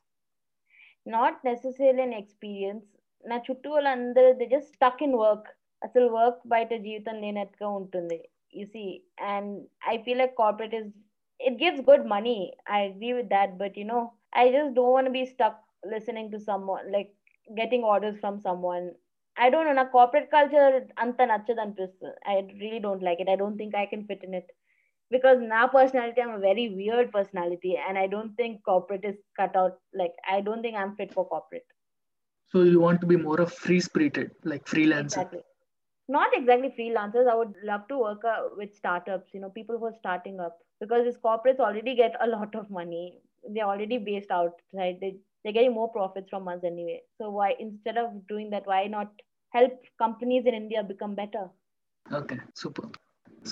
[1.07, 2.87] నాట్ నెసెసరీ అన్ ఎక్స్పీరియన్స్
[3.25, 5.49] నా చుట్టూ వాళ్ళందరూ they just stuck in work
[5.83, 8.19] అసలు వర్క్ బయట జీవితం లేనట్టుగా ఉంటుంది
[8.55, 8.85] you see
[9.31, 9.53] and
[9.89, 10.91] I feel like corporate is
[11.41, 12.37] it gives good money
[12.73, 14.01] I agree with that but you know
[14.37, 16.65] I just don't be stuck listening to some
[16.95, 17.11] like
[17.49, 18.87] getting orders from someone
[19.37, 23.37] I don't know నాకు corporate culture అంత నచ్చదు అనిపిస్తుంది I really don't like it I
[23.43, 24.51] don't think I can fit in it
[25.11, 29.55] because now personality i'm a very weird personality and i don't think corporate is cut
[29.57, 31.67] out like i don't think i'm fit for corporate.
[32.53, 35.23] So you want to be more of free spirited like freelancer?
[35.23, 35.41] Exactly.
[36.09, 37.29] not exactly freelancers.
[37.31, 40.59] I would love to work uh, with startups you know people who are starting up
[40.81, 43.21] because these corporates already get a lot of money.
[43.55, 45.01] They're already based out right?
[45.01, 47.01] They, they're getting more profits from us anyway.
[47.19, 49.13] So why instead of doing that why not
[49.51, 51.49] help companies in india become better?
[52.13, 52.89] Okay super.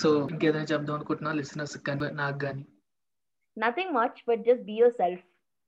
[0.00, 2.64] So ఇంకేదైనా చెప్దాం అనుకుంటున్నా listeners కానీ నాకు కానీ
[3.56, 5.18] nothing much but just be yourself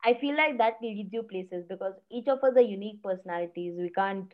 [0.03, 3.91] i feel like that leads you places because each of us are unique personalities we
[4.01, 4.31] can't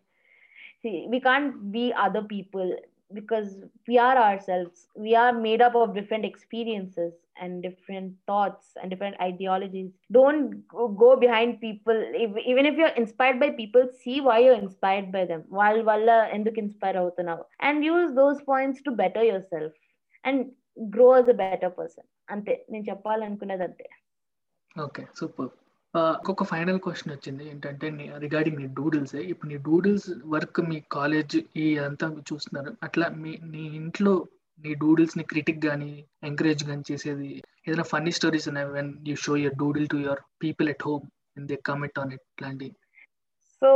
[0.83, 2.71] see we can't be other people
[3.14, 3.50] Because
[3.88, 9.16] we are ourselves we are made up of different experiences and different thoughts and different
[9.20, 10.68] ideologies don't
[11.04, 15.26] go, behind people if, even if you're inspired by people see why you're inspired by
[15.26, 19.72] them while walla ఎందుకు inspire అవుతున్నావు and use those points to better yourself
[20.24, 20.38] and
[20.96, 23.88] grow as a better person అంతే నేను చెప్పాలనుకున్నది అంతే
[24.84, 25.52] okay super
[25.96, 27.50] ఇంకొక final question వచ్చింది.
[27.50, 32.78] ఏంటంటే regarding నీ డూడిల్స్ ఇప్పుడు నీ డూడిల్స్ వర్క్ మీ కాలేజ్ ఈ అంతా చూస్తున్నారు.
[32.84, 34.28] అట్లా మీ నీ ఇంట్లో
[34.64, 38.68] నీ డూడిల్స్ని క్రిటిక్ గానీ ఎంకరేజ్ గానీ చేసేది ఏదైనా ఫన్నీ స్టోరీస్ ఉన్నాయి?
[38.68, 41.06] When you show your doodle to your people at home
[41.38, 42.70] in they comment on it ఇట్లాంటి
[43.62, 43.70] సో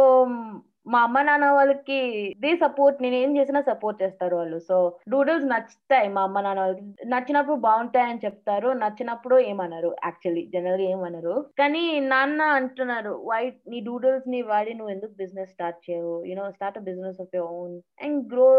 [0.94, 2.00] మా అమ్మ నాన్న వాళ్ళకి
[2.44, 4.58] దే సపోర్ట్ నేను ఏం చేసినా సపోర్ట్ చేస్తారు వాళ్ళు.
[4.70, 4.76] సో
[5.14, 6.84] డూడిల్స్ నచ్చుతాయి మా అమ్మ నాన్న వాళ్ళకి.
[7.14, 9.92] నచ్చినప్పుడు బాగుంటాయి అని చెప్తారు నచ్చినప్పుడు ఏమనరు.
[10.08, 11.36] యాక్చువల్లీ జనరల్గా ఏమనరు.
[11.62, 13.42] కానీ నాన్న అంటున్నారు వై
[13.74, 16.16] నీ డూడిల్స్ని వాడి నువ్వు ఎందుకు బిజినెస్ స్టార్ట్ చేయవు?
[16.30, 18.50] You know start a business of your own and grow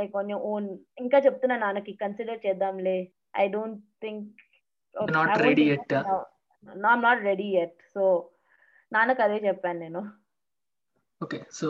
[0.00, 0.68] like on your own
[1.04, 2.98] ఇంకా చెప్తున్నా నాన్నకి కన్సిడర్ చేద్దాంలే.
[3.42, 4.24] I don't think
[5.16, 5.42] not
[7.26, 8.04] ready yet so
[8.92, 10.02] నాన్నకు అదే చెప్పాను నేను.
[11.20, 11.68] Okay so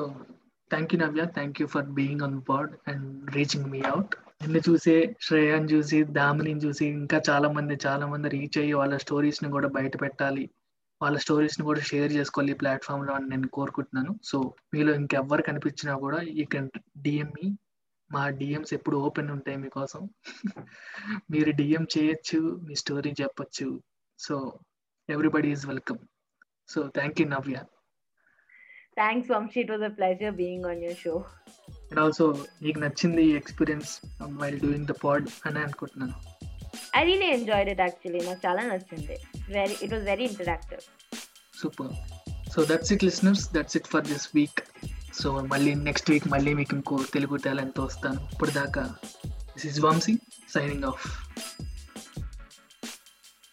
[0.70, 3.06] thank you Navya thank you for being on board and
[3.36, 8.58] reaching me out నిన్ను చూసి శ్రేయాన్ని చూసి దామిని చూసి ఇంకా చాలా మంది చాలా మంది రీచ్
[8.58, 10.44] అయ్యి వాళ్ళ స్టోరీస్ని కూడా బయట పెట్టాలి.
[11.00, 14.12] వాళ్ళ స్టోరీస్ని కూడా షేర్ చేసుకోవాలి ఈ ప్లాట్ఫామ్లో అని నేను కోరుకుంటున్నాను.
[14.22, 14.36] సో
[14.74, 17.30] మీలో ఇంకెవ్వరు కనిపించినా కూడా ఈ కెన్ డిఎం
[18.10, 20.02] మా డిఎంస్ ఎప్పుడు ఓపెన్ ఉంటాయి మీకోసం.
[21.30, 23.68] మీరు డిఎం చేయొచ్చు మీ స్టోరీ చెప్పొచ్చు.
[24.18, 24.36] So
[25.08, 26.00] everybody is welcome
[26.68, 27.56] so thank you Navya
[29.00, 31.14] thanks Vamshi it was a pleasure being on your show
[31.90, 32.24] and also
[32.64, 33.90] నీకు నచ్చింది ఈ experience
[34.42, 36.16] while doing the pod అని అనుకుంటున్నాను.
[36.98, 39.16] I really enjoyed it actually నాకు చాలా నచ్చింది.
[39.56, 40.82] Very it was very interactive
[41.60, 41.92] super
[42.54, 44.60] so that's it listeners that's it for this week
[45.20, 48.18] so మళ్ళీ next week మళ్ళీ మీకు ఇంకో తెలుగు టాలెంట్తో వస్తాను.
[48.34, 48.82] ఇప్పుడు దాకా
[49.54, 50.14] this is Vamshi
[50.56, 51.04] signing off